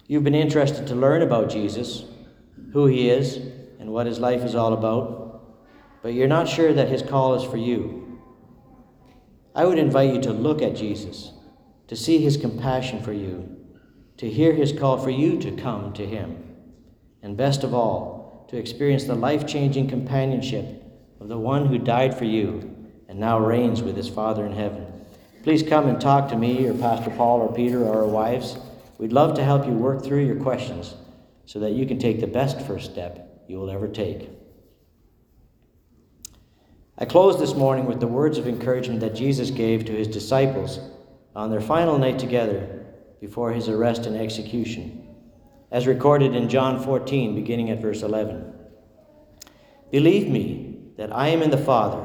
You've 0.07 0.24
been 0.24 0.35
interested 0.35 0.87
to 0.88 0.94
learn 0.94 1.22
about 1.22 1.48
Jesus, 1.48 2.05
who 2.74 2.85
he 2.85 3.09
is, 3.09 3.37
and 3.81 3.90
what 3.90 4.07
his 4.07 4.18
life 4.18 4.42
is 4.42 4.55
all 4.55 4.74
about, 4.74 5.42
but 6.03 6.12
you're 6.12 6.29
not 6.29 6.48
sure 6.48 6.74
that 6.74 6.88
his 6.88 7.03
call 7.03 7.35
is 7.35 7.51
for 7.51 7.57
you. 7.57 8.20
I 9.55 9.64
would 9.64 9.79
invite 9.79 10.12
you 10.12 10.20
to 10.20 10.33
look 10.33 10.61
at 10.61 10.77
Jesus, 10.77 11.33
to 11.87 11.96
see 11.96 12.18
his 12.18 12.37
compassion 12.37 13.03
for 13.03 13.14
you, 13.14 13.57
to 14.18 14.29
hear 14.29 14.53
his 14.53 14.72
call 14.72 14.98
for 14.98 15.11
you 15.11 15.38
to 15.40 15.53
come 15.53 15.94
to 15.94 16.07
him, 16.07 16.57
and 17.22 17.38
best 17.38 17.64
of 17.64 17.72
all, 17.72 18.46
to 18.51 18.59
experience 18.59 19.05
the 19.05 19.14
life 19.14 19.46
changing 19.46 19.88
companionship 19.88 20.85
of 21.20 21.29
the 21.29 21.38
one 21.38 21.66
who 21.66 21.79
died 21.79 22.14
for 22.14 22.27
you 22.27 22.74
and 23.09 23.18
now 23.18 23.38
reigns 23.38 23.83
with 23.83 23.97
his 23.97 24.09
Father 24.09 24.44
in 24.44 24.53
heaven. 24.53 24.87
Please 25.42 25.62
come 25.62 25.88
and 25.88 26.01
talk 26.01 26.29
to 26.29 26.37
me 26.37 26.66
or 26.66 26.75
Pastor 26.75 27.11
Paul 27.11 27.40
or 27.40 27.55
Peter 27.55 27.83
or 27.83 28.03
our 28.03 28.07
wives. 28.07 28.59
We'd 28.99 29.12
love 29.12 29.35
to 29.35 29.44
help 29.44 29.66
you 29.66 29.73
work 29.73 30.05
through 30.05 30.27
your 30.27 30.37
questions 30.37 30.94
so 31.47 31.59
that 31.61 31.73
you 31.73 31.87
can 31.87 31.99
take 31.99 32.21
the 32.21 32.27
best 32.27 32.61
first 32.61 32.90
step 32.90 33.44
you 33.49 33.57
will 33.57 33.71
ever 33.71 33.88
take. 33.88 34.29
I 36.99 37.05
close 37.05 37.38
this 37.38 37.55
morning 37.55 37.87
with 37.87 38.01
the 38.01 38.09
words 38.09 38.38
of 38.38 38.49
encouragement 38.49 39.01
that 39.01 39.14
Jesus 39.14 39.51
gave 39.51 39.85
to 39.85 39.92
his 39.92 40.09
disciples 40.09 40.81
on 41.35 41.51
their 41.51 41.61
final 41.61 41.97
night 41.97 42.18
together 42.18 42.87
before 43.21 43.53
his 43.53 43.68
arrest 43.68 44.07
and 44.07 44.16
execution, 44.16 45.07
as 45.71 45.87
recorded 45.87 46.35
in 46.35 46.49
John 46.49 46.83
14, 46.83 47.37
beginning 47.37 47.71
at 47.71 47.81
verse 47.81 48.03
11. 48.03 48.53
Believe 49.92 50.29
me 50.29 50.77
that 50.97 51.14
I 51.14 51.29
am 51.29 51.40
in 51.40 51.51
the 51.51 51.57
Father, 51.57 52.05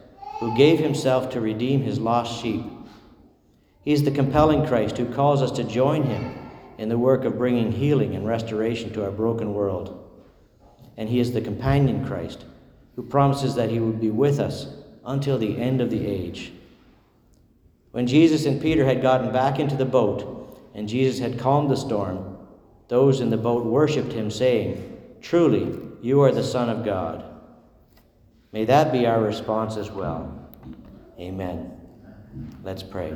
who 0.41 0.57
gave 0.57 0.79
himself 0.79 1.29
to 1.29 1.39
redeem 1.39 1.83
his 1.83 1.99
lost 1.99 2.41
sheep. 2.41 2.65
He's 3.83 4.03
the 4.03 4.09
compelling 4.09 4.65
Christ 4.65 4.97
who 4.97 5.05
calls 5.05 5.43
us 5.43 5.51
to 5.51 5.63
join 5.63 6.01
him 6.01 6.35
in 6.79 6.89
the 6.89 6.97
work 6.97 7.25
of 7.25 7.37
bringing 7.37 7.71
healing 7.71 8.15
and 8.15 8.27
restoration 8.27 8.91
to 8.93 9.03
our 9.03 9.11
broken 9.11 9.53
world. 9.53 10.11
And 10.97 11.07
he 11.07 11.19
is 11.19 11.31
the 11.31 11.41
companion 11.41 12.07
Christ 12.07 12.43
who 12.95 13.03
promises 13.03 13.53
that 13.53 13.69
he 13.69 13.79
will 13.79 13.91
be 13.91 14.09
with 14.09 14.39
us 14.39 14.65
until 15.05 15.37
the 15.37 15.59
end 15.59 15.79
of 15.79 15.91
the 15.91 16.07
age. 16.07 16.51
When 17.91 18.07
Jesus 18.07 18.47
and 18.47 18.59
Peter 18.59 18.83
had 18.83 19.03
gotten 19.03 19.31
back 19.31 19.59
into 19.59 19.75
the 19.75 19.85
boat 19.85 20.59
and 20.73 20.89
Jesus 20.89 21.19
had 21.19 21.39
calmed 21.39 21.69
the 21.69 21.77
storm, 21.77 22.35
those 22.87 23.21
in 23.21 23.29
the 23.29 23.37
boat 23.37 23.63
worshipped 23.63 24.11
him, 24.11 24.31
saying, 24.31 24.97
Truly, 25.21 25.77
you 26.01 26.21
are 26.21 26.31
the 26.31 26.43
Son 26.43 26.67
of 26.67 26.83
God. 26.83 27.30
May 28.51 28.65
that 28.65 28.91
be 28.91 29.05
our 29.05 29.21
response 29.21 29.77
as 29.77 29.89
well. 29.89 30.49
Amen. 31.19 31.79
Let's 32.63 32.83
pray. 32.83 33.13